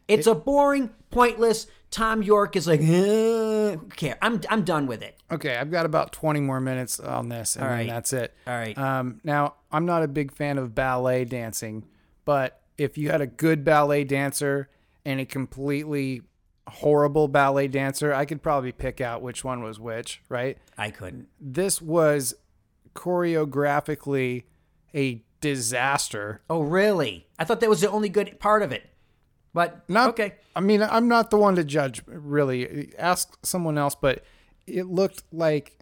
It's 0.07 0.27
a 0.27 0.35
boring, 0.35 0.91
pointless. 1.09 1.67
Thom 1.89 2.21
Yorke 2.21 2.55
is 2.57 2.67
like, 2.67 2.81
eh, 2.81 3.75
care? 3.95 4.17
I'm 4.21 4.39
I'm 4.49 4.63
done 4.63 4.87
with 4.87 5.01
it. 5.01 5.17
Okay, 5.31 5.55
I've 5.57 5.71
got 5.71 5.85
about 5.85 6.11
20 6.11 6.39
more 6.41 6.59
minutes 6.61 6.99
on 6.99 7.29
this, 7.29 7.55
and 7.55 7.63
All 7.63 7.69
then 7.69 7.77
right. 7.79 7.87
that's 7.89 8.13
it. 8.13 8.33
All 8.45 8.53
right. 8.53 8.77
Um, 8.77 9.19
now, 9.23 9.55
I'm 9.71 9.85
not 9.85 10.03
a 10.03 10.07
big 10.07 10.31
fan 10.31 10.57
of 10.57 10.75
ballet 10.75 11.25
dancing, 11.25 11.85
but 12.25 12.61
if 12.77 12.97
you 12.97 13.09
had 13.09 13.21
a 13.21 13.27
good 13.27 13.63
ballet 13.63 14.03
dancer 14.03 14.69
and 15.05 15.19
a 15.19 15.25
completely 15.25 16.21
horrible 16.67 17.27
ballet 17.27 17.67
dancer, 17.67 18.13
I 18.13 18.25
could 18.25 18.43
probably 18.43 18.71
pick 18.71 19.01
out 19.01 19.21
which 19.21 19.43
one 19.43 19.63
was 19.63 19.79
which, 19.79 20.21
right? 20.29 20.57
I 20.77 20.91
couldn't. 20.91 21.27
This 21.39 21.81
was 21.81 22.35
choreographically 22.93 24.43
a 24.93 25.23
disaster. 25.41 26.41
Oh 26.49 26.61
really? 26.61 27.27
I 27.39 27.45
thought 27.45 27.59
that 27.61 27.69
was 27.69 27.81
the 27.81 27.91
only 27.91 28.09
good 28.09 28.39
part 28.39 28.63
of 28.63 28.71
it. 28.71 28.89
But 29.53 29.89
Not, 29.89 30.09
okay. 30.09 30.35
I 30.55 30.59
mean, 30.59 30.83
I'm 30.83 31.07
not 31.07 31.31
the 31.31 31.37
one 31.37 31.55
to 31.55 31.63
judge, 31.63 32.03
really. 32.05 32.93
Ask 32.97 33.37
someone 33.43 33.77
else, 33.77 33.95
but 33.95 34.23
it 34.67 34.85
looked 34.85 35.23
like, 35.31 35.79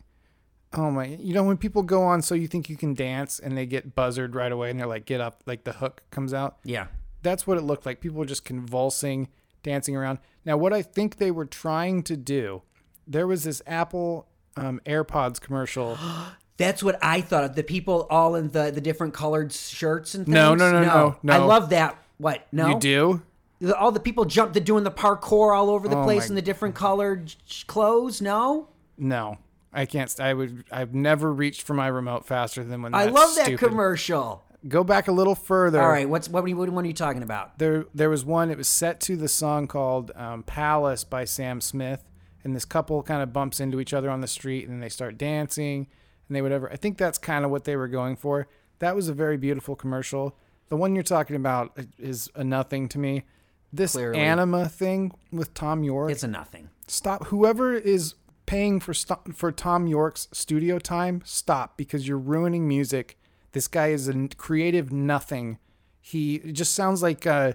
oh 0.75 0.91
my, 0.91 1.05
you 1.05 1.33
know, 1.33 1.43
when 1.43 1.57
people 1.57 1.83
go 1.83 2.03
on 2.03 2.21
So 2.21 2.35
You 2.35 2.47
Think 2.47 2.69
You 2.69 2.77
Can 2.77 2.93
Dance 2.93 3.39
and 3.39 3.57
they 3.57 3.65
get 3.65 3.95
buzzard 3.95 4.35
right 4.35 4.51
away 4.51 4.69
and 4.69 4.79
they're 4.79 4.87
like, 4.87 5.05
get 5.05 5.21
up, 5.21 5.41
like 5.45 5.63
the 5.63 5.73
hook 5.73 6.03
comes 6.11 6.33
out. 6.33 6.57
Yeah. 6.63 6.87
That's 7.21 7.47
what 7.47 7.57
it 7.57 7.61
looked 7.61 7.85
like. 7.85 8.01
People 8.01 8.19
were 8.19 8.25
just 8.25 8.45
convulsing, 8.45 9.29
dancing 9.63 9.95
around. 9.95 10.19
Now, 10.45 10.57
what 10.57 10.73
I 10.73 10.81
think 10.81 11.17
they 11.17 11.31
were 11.31 11.45
trying 11.45 12.03
to 12.03 12.15
do, 12.17 12.61
there 13.07 13.25
was 13.27 13.43
this 13.43 13.61
Apple 13.65 14.27
um, 14.57 14.79
AirPods 14.85 15.41
commercial. 15.41 15.97
That's 16.57 16.81
what 16.81 16.97
I 17.01 17.19
thought 17.21 17.43
of. 17.43 17.55
The 17.55 17.63
people 17.63 18.07
all 18.09 18.35
in 18.35 18.49
the, 18.51 18.71
the 18.71 18.79
different 18.79 19.13
colored 19.13 19.51
shirts 19.51 20.15
and 20.15 20.25
things. 20.25 20.33
No, 20.33 20.55
no, 20.55 20.71
no, 20.71 20.81
no, 20.83 21.15
no. 21.21 21.33
I 21.33 21.37
love 21.37 21.69
that. 21.71 21.97
What? 22.17 22.47
No. 22.51 22.69
You 22.69 22.79
do? 22.79 23.21
The- 23.59 23.75
All 23.77 23.91
the 23.91 23.99
people 23.99 24.23
jump. 24.25 24.53
They're 24.53 24.63
doing 24.63 24.83
the 24.85 24.91
parkour 24.91 25.55
all 25.55 25.69
over 25.69 25.87
the 25.87 25.97
Oh 25.97 26.03
place 26.03 26.23
my 26.23 26.27
in 26.27 26.35
the 26.35 26.41
different 26.41 26.75
colored 26.75 27.33
clothes. 27.67 28.21
No. 28.21 28.69
No. 28.97 29.37
I 29.75 29.85
can't. 29.85 30.19
I 30.19 30.33
would. 30.33 30.63
I've 30.71 30.95
never 30.95 31.31
reached 31.33 31.61
for 31.63 31.73
my 31.73 31.87
remote 31.87 32.25
faster 32.25 32.63
than 32.63 32.81
when 32.81 32.95
I 32.95 33.05
love 33.05 33.35
that 33.35 33.45
stupid. 33.45 33.67
commercial. 33.67 34.43
Go 34.67 34.83
back 34.83 35.07
a 35.07 35.11
little 35.11 35.35
further. 35.35 35.79
All 35.81 35.89
right. 35.89 36.09
What's 36.09 36.27
what? 36.29 36.43
Are 36.43 36.47
you, 36.47 36.55
what 36.57 36.69
are 36.83 36.87
you 36.87 36.93
talking 36.93 37.21
about? 37.21 37.59
there 37.59 37.85
there 37.93 38.09
was 38.09 38.25
one 38.25 38.49
it 38.49 38.57
was 38.57 38.67
set 38.67 38.99
to 39.01 39.15
the 39.15 39.27
song 39.27 39.67
called 39.67 40.11
um, 40.15 40.41
palace 40.43 41.03
by 41.03 41.23
sam 41.25 41.61
smith 41.61 42.03
and 42.43 42.55
this 42.55 42.65
couple 42.65 43.01
kind 43.03 43.21
of 43.21 43.31
bumps 43.33 43.59
into 43.59 43.79
each 43.79 43.93
other 43.93 44.09
on 44.09 44.21
the 44.21 44.27
street 44.27 44.63
and 44.65 44.73
then 44.73 44.79
they 44.79 44.89
start 44.89 45.17
dancing 45.17 45.87
and 46.27 46.35
they 46.35 46.41
whatever 46.41 46.71
i 46.71 46.75
think 46.75 46.97
that's 46.97 47.17
kind 47.17 47.45
of 47.45 47.51
what 47.51 47.63
they 47.65 47.75
were 47.75 47.87
going 47.87 48.15
for 48.15 48.47
that 48.79 48.95
was 48.95 49.07
a 49.07 49.13
very 49.13 49.37
beautiful 49.37 49.75
commercial 49.75 50.35
the 50.69 50.75
one 50.75 50.95
you're 50.95 51.03
talking 51.03 51.35
about 51.35 51.77
is 51.99 52.29
a 52.35 52.43
nothing 52.43 52.87
to 52.89 52.97
me 52.99 53.23
this 53.71 53.91
Clearly. 53.93 54.19
anima 54.19 54.67
thing 54.67 55.11
with 55.31 55.53
thom 55.53 55.83
yorke 55.83 56.11
It's 56.11 56.23
a 56.23 56.27
nothing. 56.27 56.69
stop 56.87 57.25
whoever 57.27 57.73
is 57.73 58.15
paying 58.45 58.79
for 58.79 58.93
st- 58.93 59.35
for 59.35 59.51
Thom 59.51 59.87
Yorke's 59.87 60.27
studio 60.31 60.79
time? 60.79 61.21
Stop 61.25 61.77
because 61.77 62.07
you're 62.07 62.17
ruining 62.17 62.67
music. 62.67 63.17
This 63.51 63.67
guy 63.67 63.87
is 63.87 64.07
a 64.07 64.27
creative 64.37 64.91
nothing. 64.91 65.57
He 66.01 66.39
just 66.39 66.73
sounds 66.75 67.01
like 67.01 67.25
uh 67.25 67.53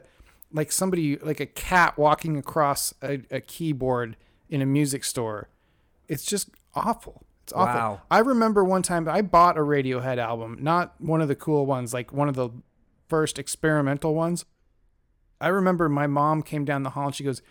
like 0.52 0.72
somebody 0.72 1.16
like 1.16 1.40
a 1.40 1.46
cat 1.46 1.96
walking 1.96 2.36
across 2.36 2.92
a, 3.02 3.20
a 3.30 3.40
keyboard 3.40 4.16
in 4.48 4.60
a 4.60 4.66
music 4.66 5.04
store. 5.04 5.48
It's 6.08 6.24
just 6.24 6.50
awful. 6.74 7.24
It's 7.44 7.52
awful. 7.52 7.74
Wow. 7.74 8.02
i 8.10 8.20
remember 8.20 8.62
one 8.62 8.82
time 8.82 9.08
i 9.08 9.22
bought 9.22 9.56
a 9.56 9.60
radiohead 9.60 10.18
album 10.18 10.58
not 10.60 10.94
one 11.00 11.20
of 11.20 11.26
the 11.26 11.34
cool 11.34 11.66
ones 11.66 11.92
like 11.92 12.12
one 12.12 12.28
of 12.28 12.36
the 12.36 12.50
first 13.10 13.38
experimental 13.38 14.14
ones. 14.14 14.46
I 15.42 15.48
remember 15.48 15.88
my 15.88 16.06
mom 16.06 16.42
came 16.42 16.64
down 16.64 16.84
the 16.84 16.90
hall 16.90 17.06
and 17.06 17.14
she 17.14 17.24
goes, 17.24 17.42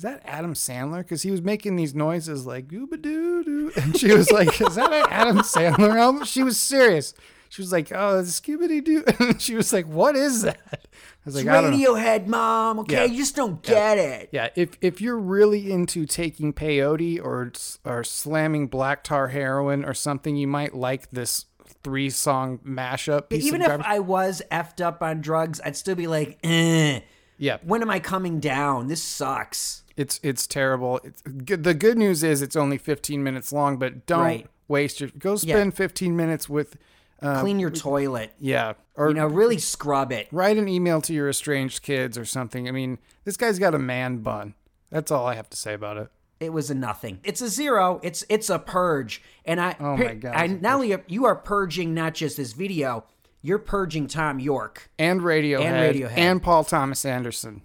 "Is 0.00 0.04
that 0.04 0.22
Adam 0.24 0.54
Sandler?" 0.54 0.98
Because 1.00 1.20
he 1.20 1.30
was 1.30 1.42
making 1.42 1.76
these 1.76 1.94
noises 1.94 2.46
like 2.46 2.68
"gooba 2.68 3.00
doo 3.02 3.44
doo," 3.44 3.70
and 3.76 3.94
she 3.98 4.14
was 4.14 4.30
like, 4.30 4.58
"Is 4.58 4.76
that 4.76 4.90
an 4.90 5.04
Adam 5.10 5.38
Sandler 5.40 5.94
album?" 5.98 6.24
She 6.24 6.42
was 6.42 6.58
serious. 6.58 7.12
She 7.50 7.60
was 7.60 7.70
like, 7.70 7.92
"Oh, 7.92 8.20
it's 8.20 8.40
Scooby 8.40 8.82
Doo," 8.82 9.04
and 9.18 9.42
she 9.42 9.56
was 9.56 9.74
like, 9.74 9.84
"What 9.86 10.16
is 10.16 10.42
that?" 10.42 10.58
I 10.72 10.78
was 11.26 11.34
like, 11.34 11.46
"I 11.48 11.60
don't. 11.60 11.72
Radiohead, 11.74 12.26
mom. 12.28 12.78
Okay, 12.78 12.94
Yeah. 12.94 13.04
you 13.04 13.18
just 13.18 13.36
don't 13.36 13.60
get 13.62 13.98
it. 13.98 14.30
Yeah, 14.32 14.48
if 14.56 14.78
if 14.80 15.02
you're 15.02 15.18
really 15.18 15.70
into 15.70 16.06
taking 16.06 16.54
peyote 16.54 17.22
or 17.22 17.52
or 17.84 18.04
slamming 18.04 18.68
black 18.68 19.04
tar 19.04 19.28
heroin 19.28 19.84
or 19.84 19.92
something, 19.92 20.34
you 20.36 20.46
might 20.46 20.74
like 20.74 21.10
this 21.10 21.44
three 21.82 22.08
song 22.08 22.58
mashup. 22.58 23.28
Piece 23.28 23.44
Even 23.44 23.62
if. 23.62 23.80
I 23.82 23.98
was 23.98 24.42
effed 24.50 24.80
up 24.80 25.02
on 25.02 25.20
drugs, 25.20 25.60
I'd 25.64 25.76
still 25.76 25.96
be 25.96 26.06
like, 26.06 26.38
eh. 26.44 27.00
Yeah, 27.40 27.56
When 27.64 27.82
am 27.82 27.90
I 27.90 27.98
coming 28.00 28.38
down? 28.40 28.86
This 28.88 29.02
sucks. 29.02 29.82
It's 29.96 30.20
it's 30.22 30.46
terrible. 30.46 31.00
It's. 31.02 31.22
The 31.24 31.74
good 31.74 31.98
news 31.98 32.22
is 32.22 32.42
it's 32.42 32.56
only 32.56 32.78
15 32.78 33.22
minutes 33.22 33.52
long, 33.52 33.76
but 33.78 34.06
don't 34.06 34.20
Right. 34.20 34.46
waste 34.68 35.00
your 35.00 35.10
go 35.18 35.36
spend 35.36 35.74
15 35.74 36.16
minutes 36.16 36.48
with 36.48 36.76
uh, 37.22 37.40
Clean 37.40 37.58
your 37.58 37.70
toilet. 37.70 38.32
yeah 38.38 38.74
or 38.96 39.08
You 39.08 39.14
know, 39.14 39.26
really 39.26 39.58
scrub 39.58 40.10
it. 40.12 40.28
write 40.30 40.56
an 40.56 40.68
email 40.68 41.00
to 41.02 41.12
your 41.12 41.28
estranged 41.28 41.82
kids 41.82 42.16
or 42.16 42.24
something. 42.24 42.66
I 42.68 42.70
mean, 42.70 42.98
this 43.24 43.36
guy's 43.36 43.58
got 43.58 43.74
a 43.74 43.78
man 43.78 44.18
bun. 44.18 44.54
That's 44.90 45.10
all 45.10 45.26
I 45.26 45.34
have 45.34 45.48
to 45.50 45.56
say 45.56 45.74
about 45.74 45.96
it. 45.98 46.08
It 46.40 46.54
was 46.54 46.70
a 46.70 46.74
nothing. 46.74 47.20
It's 47.22 47.42
a 47.42 47.48
zero. 47.48 48.00
It's 48.02 48.24
it's 48.30 48.48
a 48.48 48.58
purge. 48.58 49.22
And 49.44 49.60
I, 49.60 49.76
Oh 49.78 49.96
my 49.98 50.14
God, 50.14 50.34
I 50.34 50.44
it's 50.44 50.54
a 50.54 50.56
not 50.56 50.74
only 50.76 50.92
are, 50.94 51.04
you 51.08 51.26
are 51.26 51.36
purging 51.36 51.92
not 51.92 52.14
just 52.14 52.38
this 52.38 52.54
video, 52.54 53.04
you're 53.42 53.58
purging 53.58 54.06
Thom 54.06 54.38
Yorke. 54.40 54.90
And 54.98 55.20
Radiohead 55.20 55.60
And 55.64 55.96
Radiohead. 55.96 56.18
and 56.18 56.42
Paul 56.42 56.64
Thomas 56.64 57.04
Anderson. 57.04 57.62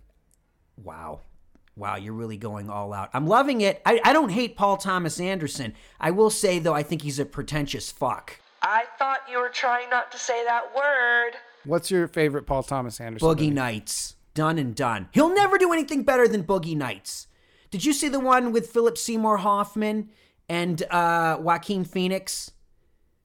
Wow. 0.81 1.21
Wow, 1.77 1.95
you're 1.97 2.13
really 2.13 2.38
going 2.38 2.69
all 2.69 2.93
out. 2.93 3.09
I'm 3.13 3.27
loving 3.27 3.59
it. 3.61 3.81
I, 3.85 3.99
I 4.03 4.13
don't 4.13 4.29
hate 4.29 4.55
Paul 4.55 4.77
Thomas 4.77 5.19
Anderson. 5.19 5.73
I 5.99 6.11
will 6.11 6.29
say 6.29 6.59
though, 6.59 6.73
I 6.73 6.83
think 6.83 7.01
he's 7.01 7.19
a 7.19 7.25
pretentious 7.25 7.91
fuck. 7.91 8.39
I 8.61 8.85
thought 8.97 9.19
you 9.29 9.39
were 9.39 9.49
trying 9.49 9.89
not 9.89 10.11
to 10.13 10.17
say 10.17 10.43
that 10.45 10.73
word. 10.75 11.31
What's 11.65 11.91
your 11.91 12.07
favorite 12.07 12.45
Paul 12.47 12.63
Thomas 12.63 12.99
Anderson? 13.01 13.27
Boogie 13.27 13.39
movie? 13.39 13.49
Nights. 13.51 14.15
Done 14.33 14.57
and 14.57 14.73
done. 14.75 15.09
He'll 15.11 15.33
never 15.33 15.57
do 15.57 15.71
anything 15.73 16.03
better 16.03 16.27
than 16.27 16.43
Boogie 16.43 16.75
Nights. 16.75 17.27
Did 17.71 17.83
you 17.85 17.93
see 17.93 18.07
the 18.09 18.19
one 18.19 18.51
with 18.51 18.69
Philip 18.69 18.97
Seymour 18.97 19.38
Hoffman 19.38 20.09
and 20.49 20.81
uh, 20.91 21.38
Joaquin 21.39 21.83
Phoenix? 21.83 22.51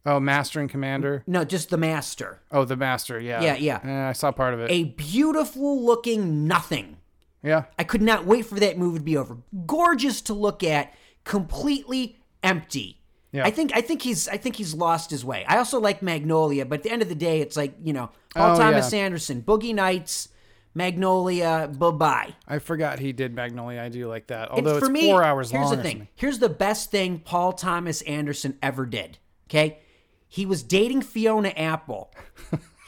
Oh, 0.07 0.19
Master 0.19 0.61
and 0.61 0.71
Commander. 0.71 1.23
No, 1.27 1.45
just 1.45 1.69
The 1.71 1.77
Master. 1.77 2.41
Oh, 2.51 2.65
The 2.65 2.77
Master. 2.77 3.21
Yeah. 3.21 3.43
Yeah, 3.43 3.55
yeah. 3.57 3.81
Eh, 3.85 4.09
I 4.09 4.13
saw 4.13 4.33
part 4.33 4.55
of 4.55 4.61
it. 4.61 4.71
A 4.71 4.85
beautiful 4.85 5.85
looking 5.85 6.47
nothing. 6.47 6.97
yeah. 7.43 7.65
I 7.79 7.85
could 7.85 8.01
not 8.03 8.25
wait 8.25 8.47
for 8.47 8.59
that 8.61 8.79
movie 8.79 8.99
to 8.99 9.05
be 9.05 9.17
over. 9.17 9.37
Gorgeous 9.67 10.21
to 10.23 10.35
look 10.35 10.63
at, 10.65 10.95
completely 11.25 12.17
empty. 12.43 12.97
Yeah. 13.33 13.45
I 13.47 13.51
think 13.51 13.71
I 13.77 13.81
think 13.81 14.03
he's 14.03 14.27
I 14.27 14.37
think 14.39 14.57
he's 14.57 14.75
lost 14.75 15.11
his 15.11 15.25
way. 15.25 15.45
I 15.47 15.59
also 15.59 15.79
like 15.79 16.03
Magnolia, 16.03 16.65
but 16.67 16.81
at 16.81 16.83
the 16.83 16.91
end 16.91 17.03
of 17.03 17.09
the 17.09 17.15
day, 17.15 17.41
it's 17.41 17.57
like 17.57 17.75
you 17.83 17.93
know 17.93 18.11
Paul 18.35 18.57
Oh, 18.57 18.59
Thomas 18.59 18.93
yeah. 18.93 19.01
Anderson, 19.01 19.43
Boogie 19.43 19.73
Nights, 19.75 20.31
Magnolia, 20.75 21.71
bye 21.79 21.91
bye. 21.91 22.35
I 22.49 22.59
forgot 22.59 22.99
he 22.99 23.13
did 23.13 23.35
Magnolia. 23.35 23.83
I 23.83 23.89
do 23.89 24.09
like 24.09 24.27
that. 24.29 24.45
It's 24.45 24.53
Although 24.53 24.77
it's, 24.79 24.87
for 24.87 24.91
me. 24.91 25.09
four 25.11 25.23
hours 25.23 25.51
here's 25.51 25.67
long. 25.67 25.77
the 25.77 25.83
thing. 25.83 26.09
Here's 26.17 26.39
the 26.41 26.49
best 26.49 26.91
thing 26.91 27.21
Paul 27.21 27.53
Thomas 27.53 28.03
Anderson 28.03 28.59
ever 28.63 28.87
did. 28.87 29.19
Okay, 29.49 29.79
he 30.31 30.47
was 30.47 30.63
dating 30.63 31.03
Fiona 31.03 31.49
Apple. 31.51 32.11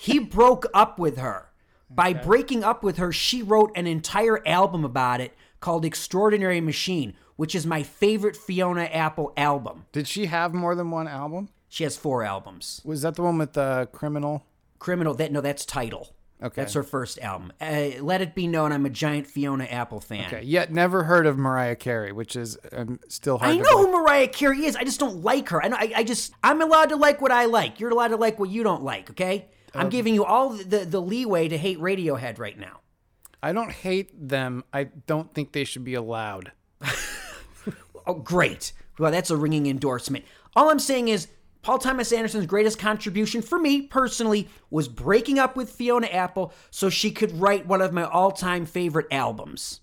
he 0.01 0.21
broke 0.21 0.65
up 0.73 0.99
with 0.99 1.19
her. 1.19 1.51
By 1.91 2.15
breaking 2.15 2.65
up 2.65 2.83
with 2.83 2.97
her, 2.97 3.13
she 3.13 3.43
wrote 3.43 3.73
an 3.75 3.87
entire 3.87 4.47
album 4.47 4.85
about 4.85 5.21
it 5.21 5.37
called 5.61 5.85
"Extraordinary 5.85 6.61
Machine," 6.61 7.15
which 7.37 7.55
is 7.55 7.67
my 7.67 7.83
favorite 7.83 8.37
Fiona 8.37 8.85
Apple 8.85 9.33
album. 9.37 9.85
Did 9.93 10.07
she 10.07 10.27
have 10.27 10.55
more 10.55 10.75
than 10.75 10.91
one 10.91 11.09
album? 11.09 11.49
She 11.69 11.85
has 11.85 11.97
four 11.97 12.23
albums. 12.23 12.81
Was 12.85 13.03
that 13.03 13.17
the 13.17 13.23
one 13.23 13.39
with 13.39 13.55
the 13.55 13.89
criminal? 13.93 14.47
Criminal. 14.79 15.13
That 15.15 15.33
no, 15.33 15.41
that's 15.41 15.67
title. 15.67 16.15
Okay. 16.43 16.61
That's 16.61 16.75
her 16.75 16.83
first 16.83 17.19
album. 17.21 17.53
Uh, 17.61 17.91
Let 18.01 18.21
it 18.21 18.35
be 18.35 18.47
known 18.47 18.73
I'm 18.73 18.85
a 18.85 18.91
giant 18.91 19.27
Fiona 19.27 19.65
Apple 19.65 20.01
fan. 20.01 20.27
Okay. 20.27 20.43
Yet 20.43 20.73
never 20.73 21.05
heard 21.05 21.27
of 21.27 21.39
Mariah 21.39 21.77
Carey, 21.77 22.11
which 22.13 22.35
is 22.35 22.59
um, 22.73 22.99
still 23.09 23.39
hard 23.39 23.53
I 23.53 23.57
know 23.57 23.63
believe. 23.63 23.87
who 23.87 23.93
Mariah 23.93 24.29
Carey 24.29 24.65
is. 24.65 24.75
I 24.75 24.85
just 24.85 24.99
don't 24.99 25.23
like 25.23 25.49
her. 25.51 25.63
I, 25.65 25.69
know, 25.69 25.77
I, 25.79 25.93
I 25.97 26.05
just, 26.05 26.35
I'm 26.43 26.61
allowed 26.61 26.89
to 26.89 26.97
like 26.97 27.21
what 27.21 27.31
I 27.31 27.45
like. 27.45 27.79
You're 27.79 27.91
allowed 27.91 28.09
to 28.09 28.17
like 28.17 28.39
what 28.39 28.51
you 28.51 28.63
don't 28.63 28.83
like, 28.83 29.11
okay? 29.11 29.47
I'm 29.75 29.89
giving 29.89 30.15
you 30.15 30.25
all 30.25 30.51
the, 30.51 30.65
the, 30.65 30.85
the 30.85 31.01
leeway 31.01 31.49
to 31.49 31.57
hate 31.57 31.79
Radiohead 31.79 32.39
right 32.39 32.59
now. 32.59 32.81
I 33.43 33.53
don't 33.53 33.73
hate 33.73 34.29
them. 34.29 34.65
I 34.73 34.85
don't 34.85 35.33
think 35.33 35.53
they 35.53 35.65
should 35.65 35.85
be 35.85 35.95
allowed. 35.95 36.53
Oh, 38.07 38.15
great. 38.15 38.73
Well, 38.99 39.13
that's 39.13 39.31
a 39.31 39.37
ringing 39.37 39.67
endorsement. 39.67 40.25
All 40.57 40.71
I'm 40.71 40.79
saying 40.79 41.09
is, 41.09 41.29
Paul 41.62 41.79
Thomas 41.79 42.12
Anderson's 42.12 42.46
greatest 42.46 42.79
contribution 42.79 43.40
for 43.40 43.59
me 43.59 43.83
personally 43.83 44.48
was 44.68 44.88
breaking 44.88 45.38
up 45.38 45.55
with 45.57 45.70
Fiona 45.70 46.09
Apple 46.09 46.53
so 46.70 46.90
she 46.90 47.12
could 47.12 47.33
write 47.40 47.66
one 47.66 47.81
of 47.81 47.92
my 47.92 48.05
all 48.05 48.33
time 48.33 48.66
favorite 48.66 49.07
albums. 49.12 49.81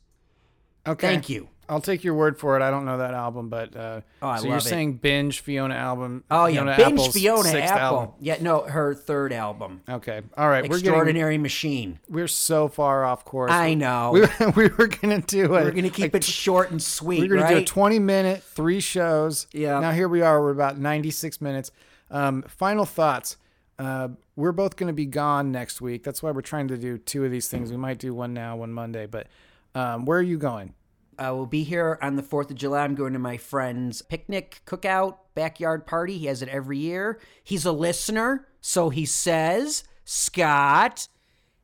Okay. 0.85 1.07
Thank 1.07 1.29
you. 1.29 1.47
I'll 1.69 1.79
take 1.82 2.03
your 2.03 2.15
word 2.15 2.38
for 2.39 2.55
it. 2.58 2.62
I 2.63 2.71
don't 2.71 2.84
know 2.86 2.97
that 2.97 3.13
album, 3.13 3.49
but 3.49 3.75
uh, 3.75 4.01
Oh, 4.21 4.27
I 4.27 4.39
so 4.39 4.47
you're 4.47 4.58
it. 4.58 4.62
saying 4.62 4.93
binge 4.97 5.39
Fiona 5.41 5.75
album? 5.75 6.23
Oh, 6.32 6.47
yeah. 6.47 6.55
Fiona 6.63 6.77
Binge 6.77 6.91
Apple's 6.93 7.13
Fiona 7.13 7.43
sixth 7.43 7.71
Apple. 7.71 7.97
album. 7.99 8.15
Yeah, 8.19 8.38
no, 8.41 8.62
her 8.63 8.93
third 8.95 9.32
album. 9.32 9.82
Okay. 9.88 10.21
All 10.36 10.49
right. 10.49 10.63
We're 10.63 10.69
getting 10.77 10.88
Extraordinary 10.88 11.38
Machine. 11.38 11.99
we're 12.10 12.27
so 12.27 12.67
far 12.67 13.05
off 13.05 13.23
course. 13.23 13.51
I 13.51 13.75
know. 13.75 14.12
We, 14.12 14.21
we 14.55 14.69
were 14.69 14.88
gonna 14.88 15.21
do 15.21 15.45
it. 15.45 15.49
We're 15.63 15.71
going 15.71 15.84
to 15.84 15.89
keep 15.89 16.15
it 16.15 16.23
short 16.23 16.71
and 16.71 16.82
sweet, 16.82 17.21
We're 17.21 17.27
gonna 17.27 17.41
right? 17.43 17.55
do 17.58 17.62
a 17.62 17.65
20 17.65 17.99
minute, 17.99 18.41
three 18.43 18.79
shows. 18.79 19.47
Yeah. 19.53 19.79
Now 19.79 19.91
here 19.91 20.10
we 20.10 20.21
are. 20.21 20.41
We're 20.41 20.51
about 20.51 20.77
96 20.79 21.39
minutes. 21.39 21.71
Um, 22.12 22.41
final 22.47 22.86
thoughts. 22.86 23.38
Uh, 23.77 24.10
we're 24.36 24.51
both 24.51 24.75
gonna 24.75 24.91
be 24.93 25.05
gone 25.05 25.51
next 25.51 25.79
week. 25.82 26.03
That's 26.03 26.23
why 26.23 26.32
we're 26.32 26.41
trying 26.41 26.67
to 26.69 26.77
do 26.77 26.97
two 26.97 27.23
of 27.25 27.32
these 27.32 27.47
things. 27.47 27.71
We 27.71 27.77
might 27.77 27.99
do 27.99 28.13
one 28.13 28.34
now, 28.34 28.55
one 28.58 28.73
Monday. 28.73 29.05
But 29.05 29.27
um, 29.75 30.05
where 30.05 30.17
are 30.19 30.23
you 30.23 30.38
going? 30.38 30.73
I 31.19 31.32
will 31.32 31.45
be 31.45 31.63
here 31.63 31.99
on 32.01 32.15
the 32.15 32.23
4th 32.23 32.49
of 32.49 32.55
July. 32.55 32.84
I'm 32.84 32.95
going 32.95 33.13
to 33.13 33.19
my 33.19 33.38
friend's 33.38 34.01
picnic, 34.01 34.62
cookout, 34.65 35.17
backyard 35.36 35.86
party. 35.86 36.17
He 36.17 36.27
has 36.27 36.41
it 36.41 36.49
every 36.49 36.77
year. 36.77 37.19
He's 37.43 37.65
a 37.65 37.71
listener, 37.71 38.47
so 38.62 38.89
he 38.89 39.05
says, 39.05 39.84
Scott. 40.05 41.08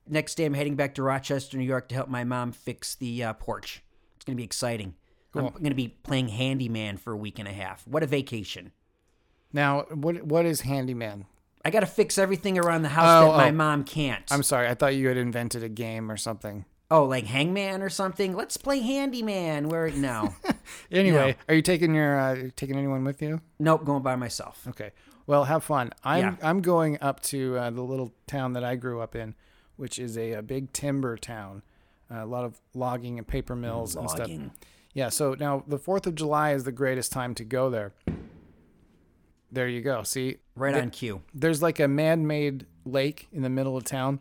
Next 0.08 0.36
day, 0.36 0.46
I'm 0.46 0.54
heading 0.54 0.76
back 0.76 0.96
to 0.96 1.04
Rochester, 1.04 1.58
New 1.58 1.64
York 1.64 1.88
to 1.90 1.96
help 1.96 2.10
my 2.10 2.24
mom 2.24 2.52
fix 2.52 2.96
the 2.96 3.24
uh, 3.24 3.34
porch. 3.34 3.82
It's 4.16 4.26
going 4.26 4.36
to 4.36 4.42
be 4.42 4.46
exciting. 4.46 4.96
I'm 5.34 5.50
going 5.50 5.66
to 5.66 5.76
be 5.76 5.90
playing 5.90 6.30
handyman 6.30 6.98
for 6.98 7.12
a 7.12 7.18
week 7.18 7.40
and 7.40 7.48
a 7.48 7.52
half. 7.52 7.86
What 7.88 8.04
a 8.04 8.08
vacation. 8.08 8.72
Now, 9.52 9.82
what 9.94 10.24
what 10.24 10.46
is 10.46 10.62
handyman? 10.62 11.26
I 11.64 11.72
got 11.72 11.80
to 11.80 11.88
fix 11.88 12.18
everything 12.18 12.58
around 12.58 12.84
the 12.84 12.90
house 12.90 13.24
Oh, 13.24 13.32
that 13.32 13.38
my 13.38 13.50
oh. 13.50 13.54
mom 13.54 13.84
can't. 13.84 14.24
I'm 14.32 14.44
sorry. 14.44 14.68
I 14.68 14.76
thought 14.76 14.96
you 14.96 15.08
had 15.08 15.18
invented 15.18 15.64
a 15.64 15.70
game 15.70 16.12
or 16.12 16.18
something. 16.18 16.66
Oh, 16.92 17.06
like 17.06 17.26
hangman 17.26 17.82
or 17.82 17.90
something? 17.90 18.36
Let's 18.36 18.58
play 18.58 18.80
handyman. 18.80 19.70
Where? 19.70 19.90
No. 19.92 20.34
Anyway, 20.92 21.36
are 21.48 21.54
you 21.56 21.62
taking 21.62 21.94
your 21.94 22.20
uh, 22.20 22.50
taking 22.56 22.76
anyone 22.76 23.04
with 23.04 23.22
you? 23.22 23.40
nope, 23.60 23.86
going 23.86 24.02
by 24.02 24.16
myself. 24.16 24.66
Okay. 24.68 24.92
Well, 25.28 25.44
have 25.46 25.64
fun. 25.64 25.92
I'm 26.04 26.20
Yeah. 26.24 26.36
I'm 26.42 26.62
going 26.62 26.98
up 27.02 27.20
to 27.24 27.58
uh, 27.58 27.70
the 27.70 27.82
little 27.84 28.14
town 28.28 28.54
that 28.54 28.64
I 28.64 28.76
grew 28.76 29.00
up 29.02 29.16
in, 29.16 29.36
which 29.76 30.00
is 30.00 30.18
a, 30.18 30.34
a 30.34 30.42
big 30.42 30.74
timber 30.74 31.18
town. 31.18 31.62
Uh, 32.12 32.24
a 32.24 32.26
lot 32.26 32.46
of 32.46 32.60
logging 32.74 33.18
and 33.20 33.28
paper 33.28 33.56
mills 33.56 33.96
and 33.96 34.10
stuff. 34.10 34.30
Yeah. 34.94 35.10
So 35.10 35.36
now 35.40 35.64
the 35.68 35.78
Fourth 35.80 36.08
of 36.08 36.16
July 36.16 36.54
is 36.54 36.64
the 36.64 36.72
greatest 36.72 37.12
time 37.12 37.36
to 37.36 37.44
go 37.44 37.70
there. 37.70 37.94
There 39.52 39.68
you 39.68 39.82
go. 39.82 40.04
See, 40.04 40.38
Right 40.56 40.76
on 40.76 40.90
cue. 40.90 41.22
there's 41.34 41.62
like 41.62 41.80
a 41.80 41.88
man-made 41.88 42.66
lake 42.86 43.28
in 43.32 43.42
the 43.44 43.50
middle 43.50 43.78
of 43.78 43.84
town, 43.84 44.20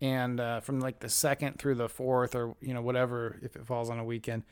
and 0.00 0.40
uh, 0.40 0.60
from 0.60 0.80
like 0.80 1.00
the 1.00 1.08
second 1.08 1.58
through 1.58 1.76
the 1.76 1.88
fourth, 1.88 2.34
or 2.34 2.54
you 2.60 2.74
know 2.74 2.82
whatever, 2.82 3.38
if 3.42 3.56
it 3.56 3.66
falls 3.66 3.90
on 3.90 3.98
a 3.98 4.04
weekend, 4.04 4.44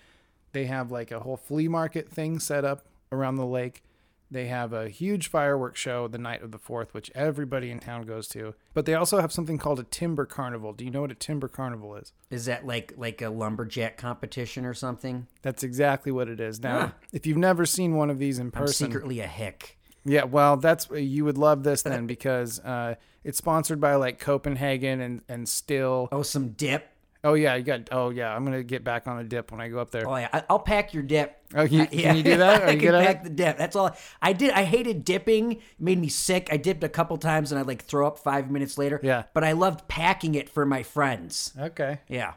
they 0.52 0.66
have 0.66 0.90
like 0.90 1.10
a 1.10 1.20
whole 1.20 1.36
flea 1.36 1.68
market 1.68 2.08
thing 2.08 2.38
set 2.38 2.64
up 2.64 2.86
around 3.12 3.36
the 3.36 3.46
lake. 3.46 3.82
They 4.30 4.46
have 4.46 4.72
a 4.72 4.88
huge 4.88 5.28
fireworks 5.28 5.78
show 5.78 6.08
the 6.08 6.18
night 6.18 6.42
of 6.42 6.50
the 6.50 6.58
fourth, 6.58 6.92
which 6.92 7.10
everybody 7.14 7.70
in 7.70 7.78
town 7.78 8.02
goes 8.02 8.26
to. 8.28 8.54
But 8.72 8.86
they 8.86 8.94
also 8.94 9.20
have 9.20 9.30
something 9.30 9.58
called 9.58 9.78
a 9.78 9.84
timber 9.84 10.24
carnival. 10.24 10.72
Do 10.72 10.84
you 10.84 10.90
know 10.90 11.02
what 11.02 11.12
a 11.12 11.14
timber 11.14 11.46
carnival 11.46 11.94
is? 11.94 12.12
Is 12.30 12.46
that 12.46 12.66
like 12.66 12.94
like 12.96 13.20
a 13.22 13.28
lumberjack 13.28 13.96
competition 13.96 14.64
or 14.64 14.74
something? 14.74 15.28
That's 15.42 15.62
exactly 15.62 16.10
what 16.10 16.28
it 16.28 16.40
is. 16.40 16.60
Now, 16.60 16.94
if 17.12 17.26
you've 17.26 17.36
never 17.36 17.66
seen 17.66 17.94
one 17.94 18.10
of 18.10 18.18
these 18.18 18.38
in 18.38 18.50
person 18.50 18.86
I'm 18.86 18.92
secretly 18.92 19.20
a 19.20 19.26
hick. 19.26 19.78
Yeah, 20.06 20.24
well, 20.24 20.56
that's 20.56 20.88
you 20.90 21.24
would 21.24 21.38
love 21.38 21.62
this 21.62 21.82
then 21.82 22.06
because 22.08 22.60
uh, 22.60 22.96
it's 23.24 23.38
sponsored 23.38 23.80
by 23.80 23.94
like 23.96 24.18
Copenhagen 24.20 25.00
and 25.00 25.22
and 25.28 25.48
Still. 25.48 26.08
Oh, 26.12 26.22
some 26.22 26.50
dip. 26.50 26.88
Oh 27.22 27.32
yeah, 27.32 27.54
you 27.54 27.64
got. 27.64 27.88
Oh 27.90 28.10
yeah, 28.10 28.34
I'm 28.36 28.44
gonna 28.44 28.62
get 28.62 28.84
back 28.84 29.06
on 29.08 29.16
the 29.16 29.24
dip 29.24 29.50
when 29.50 29.58
I 29.60 29.68
go 29.68 29.78
up 29.78 29.90
there. 29.90 30.06
Oh 30.06 30.14
yeah, 30.16 30.28
I- 30.32 30.44
I'll 30.50 30.58
pack 30.58 30.92
your 30.92 31.02
dip. 31.02 31.34
Oh, 31.54 31.62
you- 31.62 31.82
I- 31.82 31.86
can 31.86 32.16
you 32.16 32.22
do 32.22 32.36
that? 32.36 32.62
Are 32.62 32.66
I 32.66 32.76
can 32.76 32.92
pack 32.92 33.24
the 33.24 33.30
dip. 33.30 33.56
That's 33.56 33.74
all. 33.76 33.96
I 34.20 34.34
did. 34.34 34.50
I 34.50 34.64
hated 34.64 35.04
dipping. 35.06 35.52
It 35.52 35.60
made 35.78 35.98
me 35.98 36.08
sick. 36.08 36.48
I 36.52 36.58
dipped 36.58 36.84
a 36.84 36.88
couple 36.88 37.16
times 37.16 37.50
and 37.50 37.58
I'd 37.58 37.66
like 37.66 37.82
throw 37.82 38.06
up 38.06 38.18
five 38.18 38.50
minutes 38.50 38.76
later. 38.76 39.00
Yeah. 39.02 39.22
But 39.32 39.42
I 39.42 39.52
loved 39.52 39.88
packing 39.88 40.34
it 40.34 40.50
for 40.50 40.66
my 40.66 40.82
friends. 40.82 41.54
Okay. 41.58 42.00
Yeah. 42.08 42.34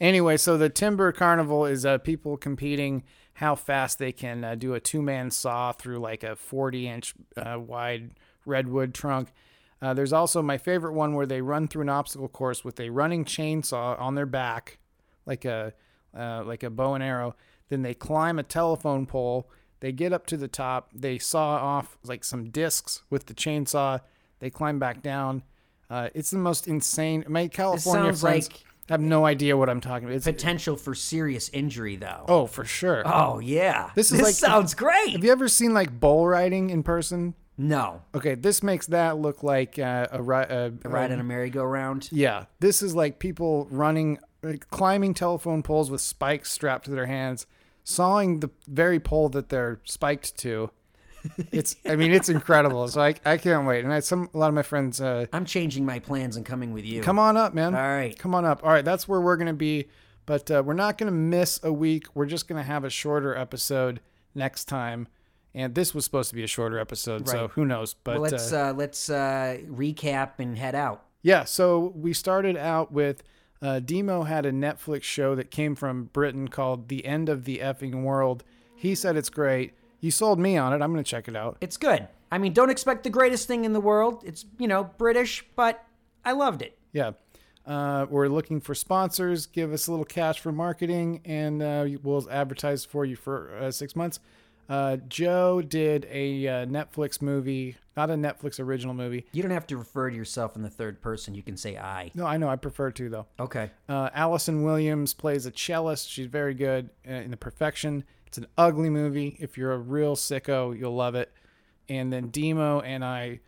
Anyway, 0.00 0.36
so 0.36 0.56
the 0.56 0.68
Timber 0.68 1.10
Carnival 1.12 1.66
is 1.66 1.84
uh, 1.84 1.98
people 1.98 2.36
competing 2.36 3.02
how 3.34 3.54
fast 3.56 3.98
they 3.98 4.12
can 4.12 4.44
uh, 4.44 4.54
do 4.54 4.74
a 4.74 4.80
two 4.80 5.02
man 5.02 5.30
saw 5.32 5.72
through 5.72 5.98
like 5.98 6.22
a 6.22 6.36
40 6.36 6.86
inch 6.88 7.14
uh, 7.36 7.58
wide 7.58 8.12
redwood 8.46 8.94
trunk. 8.94 9.28
Uh, 9.82 9.94
there's 9.94 10.12
also 10.12 10.42
my 10.42 10.58
favorite 10.58 10.92
one 10.92 11.14
where 11.14 11.26
they 11.26 11.40
run 11.40 11.66
through 11.66 11.82
an 11.82 11.88
obstacle 11.88 12.28
course 12.28 12.64
with 12.64 12.78
a 12.80 12.90
running 12.90 13.24
chainsaw 13.24 13.98
on 14.00 14.14
their 14.14 14.26
back, 14.26 14.78
like 15.26 15.44
a 15.44 15.72
uh, 16.16 16.42
like 16.44 16.62
a 16.62 16.70
bow 16.70 16.94
and 16.94 17.02
arrow. 17.04 17.34
Then 17.68 17.82
they 17.82 17.94
climb 17.94 18.38
a 18.38 18.42
telephone 18.42 19.06
pole. 19.06 19.48
They 19.80 19.92
get 19.92 20.12
up 20.12 20.26
to 20.26 20.36
the 20.36 20.48
top. 20.48 20.90
They 20.94 21.18
saw 21.18 21.56
off 21.56 21.98
like 22.04 22.24
some 22.24 22.50
discs 22.50 23.02
with 23.08 23.26
the 23.26 23.34
chainsaw. 23.34 24.00
They 24.40 24.50
climb 24.50 24.78
back 24.78 25.02
down. 25.02 25.44
Uh, 25.88 26.08
it's 26.14 26.30
the 26.30 26.38
most 26.38 26.68
insane. 26.68 27.24
My 27.28 27.48
California 27.48 28.12
friends 28.12 28.50
like- 28.50 28.64
have 28.90 29.00
no 29.00 29.24
idea 29.24 29.56
what 29.56 29.70
I'm 29.70 29.80
talking 29.80 30.08
about. 30.08 30.16
It's, 30.16 30.24
Potential 30.26 30.76
for 30.76 30.94
serious 30.94 31.48
injury 31.50 31.96
though. 31.96 32.24
oh, 32.28 32.46
for 32.46 32.64
sure. 32.64 33.02
Oh, 33.06 33.38
yeah. 33.38 33.90
This 33.94 34.12
is 34.12 34.20
like- 34.20 34.34
sounds 34.34 34.74
great. 34.74 35.12
Have 35.12 35.24
you 35.24 35.32
ever 35.32 35.48
seen 35.48 35.72
like 35.72 35.98
bull 35.98 36.26
riding 36.26 36.70
in 36.70 36.82
person? 36.82 37.34
No. 37.60 38.00
Okay, 38.14 38.34
this 38.34 38.62
makes 38.62 38.86
that 38.86 39.18
look 39.18 39.42
like 39.42 39.78
uh, 39.78 40.06
a, 40.10 40.22
ri- 40.22 40.46
a, 40.48 40.72
Ride 40.82 41.12
on 41.12 41.20
a 41.20 41.24
merry-go-round. 41.24 42.08
Yeah, 42.10 42.46
this 42.58 42.82
is 42.82 42.94
like 42.94 43.18
people 43.18 43.68
running, 43.70 44.18
like, 44.42 44.70
climbing 44.70 45.12
telephone 45.12 45.62
poles 45.62 45.90
with 45.90 46.00
spikes 46.00 46.50
strapped 46.50 46.86
to 46.86 46.90
their 46.90 47.04
hands, 47.04 47.46
sawing 47.84 48.40
the 48.40 48.48
very 48.66 48.98
pole 48.98 49.28
that 49.28 49.50
they're 49.50 49.80
spiked 49.84 50.38
to. 50.38 50.70
It's, 51.52 51.76
I 51.84 51.96
mean, 51.96 52.12
it's 52.12 52.30
incredible. 52.30 52.88
So 52.88 53.02
I, 53.02 53.14
I 53.26 53.36
can't 53.36 53.66
wait. 53.66 53.84
And 53.84 53.92
I, 53.92 54.00
some, 54.00 54.30
a 54.32 54.38
lot 54.38 54.48
of 54.48 54.54
my 54.54 54.62
friends, 54.62 55.02
uh, 55.02 55.26
I'm 55.34 55.44
changing 55.44 55.84
my 55.84 55.98
plans 55.98 56.36
and 56.36 56.46
coming 56.46 56.72
with 56.72 56.86
you. 56.86 57.02
come 57.02 57.18
on 57.18 57.36
up, 57.36 57.52
man. 57.52 57.74
All 57.74 57.82
right. 57.82 58.18
come 58.18 58.34
on 58.34 58.46
up. 58.46 58.64
All 58.64 58.70
right, 58.70 58.86
that's 58.86 59.06
where 59.06 59.20
we're 59.20 59.36
gonna 59.36 59.52
be. 59.52 59.88
But 60.24 60.50
uh, 60.50 60.62
we're 60.64 60.72
not 60.72 60.96
gonna 60.96 61.10
miss 61.10 61.60
a 61.62 61.70
week. 61.70 62.06
We're 62.14 62.24
just 62.24 62.48
gonna 62.48 62.62
have 62.62 62.84
a 62.84 62.90
shorter 62.90 63.36
episode 63.36 64.00
next 64.34 64.64
time. 64.64 65.08
And 65.54 65.74
this 65.74 65.94
was 65.94 66.04
supposed 66.04 66.28
to 66.30 66.36
be 66.36 66.44
a 66.44 66.46
shorter 66.46 66.78
episode, 66.78 67.28
so 67.28 67.48
who 67.48 67.64
knows? 67.64 67.94
But 67.94 68.20
Well, 68.20 68.30
let's 68.30 68.52
uh, 68.52 68.68
uh, 68.68 68.72
let's 68.72 69.10
uh, 69.10 69.58
recap 69.68 70.32
and 70.38 70.56
head 70.56 70.74
out. 70.74 71.04
Yeah, 71.22 71.44
so 71.44 71.92
we 71.96 72.12
started 72.12 72.56
out 72.56 72.92
with 72.92 73.22
uh, 73.60 73.80
Demo 73.80 74.22
had 74.22 74.46
a 74.46 74.52
Netflix 74.52 75.02
show 75.02 75.34
that 75.34 75.50
came 75.50 75.74
from 75.74 76.04
Britain 76.04 76.48
called 76.48 76.88
The 76.88 77.04
End 77.04 77.28
of 77.28 77.44
the 77.44 77.58
Effing 77.58 78.02
World. 78.02 78.44
He 78.74 78.94
said 78.94 79.16
it's 79.16 79.28
great. 79.28 79.74
You 80.00 80.10
sold 80.10 80.38
me 80.38 80.56
on 80.56 80.72
it. 80.72 80.80
I'm 80.80 80.92
going 80.92 81.04
to 81.04 81.10
check 81.10 81.28
it 81.28 81.36
out. 81.36 81.58
It's 81.60 81.76
good. 81.76 82.08
I 82.32 82.38
mean, 82.38 82.52
don't 82.52 82.70
expect 82.70 83.02
the 83.04 83.10
greatest 83.10 83.46
thing 83.46 83.64
in 83.64 83.72
the 83.72 83.80
world. 83.80 84.22
It's 84.24 84.46
you 84.58 84.68
know 84.68 84.84
British, 84.84 85.44
but 85.56 85.84
I 86.24 86.32
loved 86.32 86.62
it. 86.62 86.78
Yeah. 86.92 87.12
Uh, 87.66 88.06
we're 88.08 88.28
looking 88.28 88.60
for 88.60 88.74
sponsors. 88.74 89.46
Give 89.46 89.72
us 89.72 89.86
a 89.86 89.90
little 89.90 90.06
cash 90.06 90.40
for 90.40 90.50
marketing, 90.50 91.20
and 91.24 91.62
uh, 91.62 91.86
we'll 92.02 92.26
advertise 92.30 92.84
for 92.84 93.04
you 93.04 93.16
for 93.16 93.54
uh, 93.56 93.70
six 93.70 93.94
months. 93.94 94.18
Uh, 94.70 94.96
Joe 95.08 95.60
did 95.60 96.06
a 96.10 96.46
uh, 96.46 96.52
Netflix 96.66 97.20
movie, 97.20 97.76
not 97.96 98.08
a 98.08 98.14
Netflix 98.14 98.60
original 98.60 98.94
movie. 98.94 99.26
You 99.32 99.42
don't 99.42 99.50
have 99.50 99.66
to 99.66 99.76
refer 99.76 100.08
to 100.10 100.16
yourself 100.16 100.54
in 100.54 100.62
the 100.62 100.70
third 100.70 101.02
person. 101.02 101.34
You 101.34 101.42
can 101.42 101.56
say 101.56 101.76
I. 101.76 102.12
No, 102.14 102.24
I 102.24 102.36
know. 102.36 102.48
I 102.48 102.54
prefer 102.54 102.92
to, 102.92 103.08
though. 103.08 103.26
Okay. 103.40 103.70
Uh, 103.88 104.10
Allison 104.14 104.62
Williams 104.62 105.12
plays 105.12 105.44
a 105.44 105.50
cellist. 105.50 106.08
She's 106.08 106.28
very 106.28 106.54
good 106.54 106.90
uh, 107.08 107.14
in 107.14 107.32
the 107.32 107.36
perfection. 107.36 108.04
It's 108.26 108.38
an 108.38 108.46
ugly 108.56 108.90
movie. 108.90 109.36
If 109.40 109.58
you're 109.58 109.72
a 109.72 109.78
real 109.78 110.14
sicko, 110.14 110.78
you'll 110.78 110.94
love 110.94 111.16
it. 111.16 111.32
And 111.88 112.12
then 112.12 112.28
Demo 112.28 112.80
and 112.80 113.04
I 113.04 113.40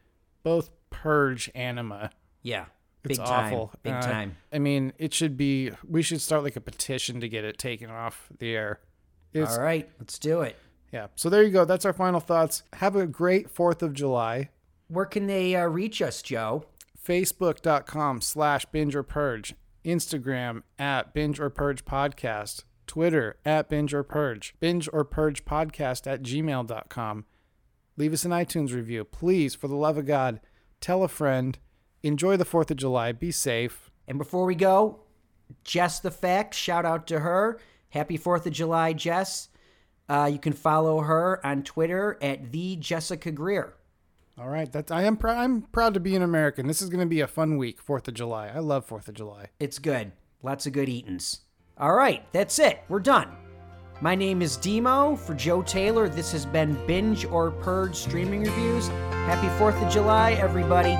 both 0.43 0.71
purge 0.91 1.49
anima. 1.55 2.11
Yeah. 2.43 2.65
It's 3.05 3.19
Big 3.19 3.25
time. 3.27 3.47
awful. 3.55 3.73
Big 3.85 3.93
Uh, 3.95 4.01
time. 4.03 4.37
I 4.53 4.59
mean, 4.59 4.93
it 4.99 5.15
should 5.15 5.37
be. 5.37 5.71
We 5.89 6.03
should 6.03 6.21
start 6.21 6.43
like 6.43 6.57
a 6.57 6.61
petition 6.61 7.21
to 7.21 7.29
get 7.29 7.45
it 7.45 7.59
taken 7.59 7.91
off 7.91 8.29
the 8.39 8.55
air. 8.57 8.81
It's, 9.33 9.57
All 9.57 9.63
right, 9.63 9.89
let's 9.99 10.19
do 10.19 10.43
it. 10.43 10.57
Yeah. 10.93 11.07
So 11.15 11.31
there 11.31 11.43
you 11.43 11.51
go. 11.51 11.65
That's 11.65 11.87
our 11.87 11.93
final 11.93 12.21
thoughts. 12.21 12.63
Have 12.75 12.97
a 12.97 13.07
great 13.07 13.51
Fourth 13.51 13.83
of 13.83 13.95
July. 13.95 14.51
Where 14.89 15.07
can 15.07 15.27
they 15.27 15.57
uh, 15.57 15.67
reach 15.67 16.03
us, 16.03 16.21
Joe? 16.21 16.67
Facebook.com 17.03 18.21
slash 18.21 18.67
binge 18.67 18.95
or 18.95 19.03
purge. 19.03 19.55
Instagram 19.85 20.63
at 20.79 21.15
binge 21.15 21.41
or 21.41 21.51
purge 21.51 21.85
podcast. 21.85 22.65
Twitter 22.87 23.39
at 23.45 23.69
binge 23.69 23.95
or 23.95 24.03
purge. 24.03 24.55
Binge 24.61 24.89
or 24.93 25.05
purge 25.05 25.45
podcast 25.45 26.07
at 26.07 26.23
gmail.com. 26.23 27.25
Leave 27.97 28.13
us 28.13 28.25
an 28.25 28.31
iTunes 28.33 28.75
review. 28.75 29.05
Please, 29.05 29.55
for 29.55 29.69
the 29.69 29.75
love 29.75 29.99
of 29.99 30.07
God, 30.07 30.41
tell 30.81 31.03
a 31.03 31.09
friend. 31.09 31.59
Enjoy 32.03 32.37
the 32.37 32.45
4th 32.45 32.71
of 32.71 32.77
July. 32.77 33.13
Be 33.13 33.31
safe. 33.31 33.91
And 34.07 34.19
before 34.19 34.45
we 34.45 34.55
go, 34.55 35.01
Jess 35.65 36.01
the 36.01 36.11
Fact, 36.11 36.55
shout 36.55 36.85
out 36.85 37.07
to 37.07 37.21
her. 37.21 37.61
Happy 37.91 38.19
4th 38.19 38.47
of 38.47 38.53
July, 38.53 38.93
Jess. 38.93 39.49
Uh, 40.09 40.29
you 40.33 40.39
can 40.39 40.53
follow 40.53 41.01
her 41.01 41.45
on 41.45 41.63
Twitter 41.63 42.19
at 42.21 42.53
the 42.53 42.77
Jessica 42.77 43.31
Greer. 43.31 43.75
All 44.39 44.49
right, 44.49 44.71
that's 44.71 44.91
I 44.91 45.03
am 45.03 45.17
pr- 45.17 45.29
I'm 45.29 45.63
proud 45.63 45.95
to 45.95 46.01
be 46.01 46.17
an 46.17 46.23
American. 46.23 46.67
This 46.67 46.83
is 46.83 46.89
going 46.89 47.01
to 47.01 47.07
be 47.07 47.21
a 47.21 47.27
fun 47.27 47.57
week, 47.59 47.85
4th 47.85 48.09
of 48.09 48.15
July. 48.15 48.49
I 48.49 48.59
love 48.61 48.89
4th 48.89 49.09
of 49.09 49.15
July. 49.15 49.47
It's 49.61 49.79
good. 49.79 50.13
Lots 50.43 50.67
of 50.67 50.73
good 50.73 50.89
eatings. 50.89 51.41
All 51.79 51.95
right, 51.95 52.25
that's 52.33 52.59
it. 52.59 52.81
We're 52.89 53.01
done. 53.01 53.29
My 54.01 54.15
name 54.15 54.43
is 54.43 54.57
Demo. 54.57 55.15
For 55.15 55.35
Joe 55.35 55.63
Taylor, 55.63 56.09
this 56.09 56.33
has 56.33 56.45
been 56.45 56.79
Binge 56.87 57.25
or 57.27 57.51
Purge 57.51 57.95
Streaming 57.95 58.43
Reviews. 58.43 58.89
Happy 58.89 59.47
4th 59.63 59.81
of 59.87 59.93
July, 59.93 60.33
everybody. 60.33 60.97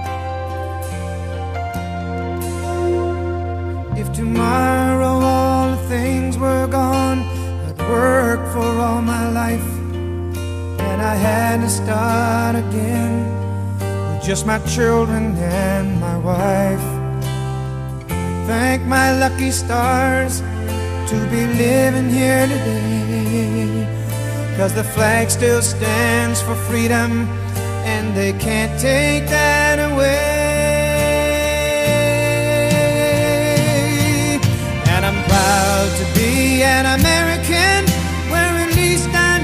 If 4.01 4.13
tomorrow 4.13 5.07
all 5.07 5.71
the 5.71 5.89
things 5.89 6.39
were 6.39 6.67
gone, 6.67 6.92
Work 7.93 8.41
for 8.55 8.71
all 8.85 9.03
my 9.03 9.29
life. 9.29 9.69
And 10.89 10.99
I 11.03 11.15
had 11.15 11.61
to 11.61 11.69
start 11.69 12.55
again 12.57 13.15
with 14.15 14.25
just 14.25 14.47
my 14.47 14.59
children 14.61 15.37
and 15.37 16.01
my 16.01 16.17
wife. 16.17 16.87
Thank 18.47 18.83
my 18.85 19.09
lucky 19.19 19.51
stars 19.51 20.41
to 21.11 21.17
be 21.31 21.43
living 21.65 22.09
here 22.09 22.47
today. 22.47 23.87
Cause 24.57 24.73
the 24.75 24.85
flag 24.85 25.31
still 25.31 25.61
stands 25.61 26.41
for 26.41 26.55
freedom, 26.55 27.29
and 27.85 28.17
they 28.17 28.33
can't 28.33 28.75
take 28.81 29.29
that 29.29 29.77
away. 29.93 30.31
And 34.93 35.05
I'm 35.05 35.21
proud 35.29 35.91
to 36.01 36.05
be 36.19 36.63
an 36.63 36.87
American, 37.01 37.32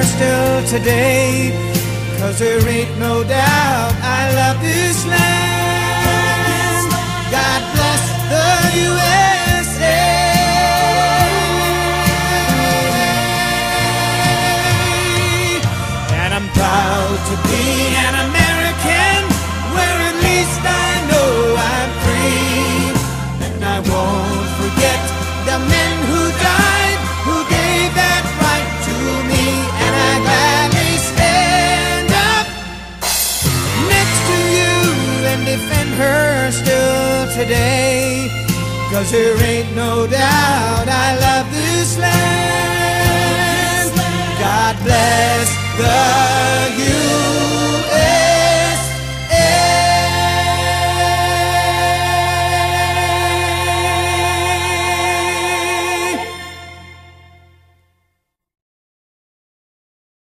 her 0.00 0.06
still 0.06 0.78
today. 0.78 1.52
Cause 2.18 2.38
there 2.38 2.66
ain't 2.68 2.98
no 2.98 3.22
doubt 3.24 3.92
I 4.02 4.34
love 4.34 4.60
this 4.62 5.06
land. 5.06 6.90
God 7.30 7.62
bless 7.74 8.02
the 8.32 8.78
USA. 8.80 9.29
Cause 37.50 39.10
there 39.10 39.36
ain't 39.42 39.74
no 39.74 40.06
doubt 40.06 40.86
I 40.86 41.16
love 41.18 41.50
this 41.50 41.98
land. 41.98 43.90
God 44.38 44.76
bless 44.84 45.48
the 45.76 46.70
youth. 46.80 47.59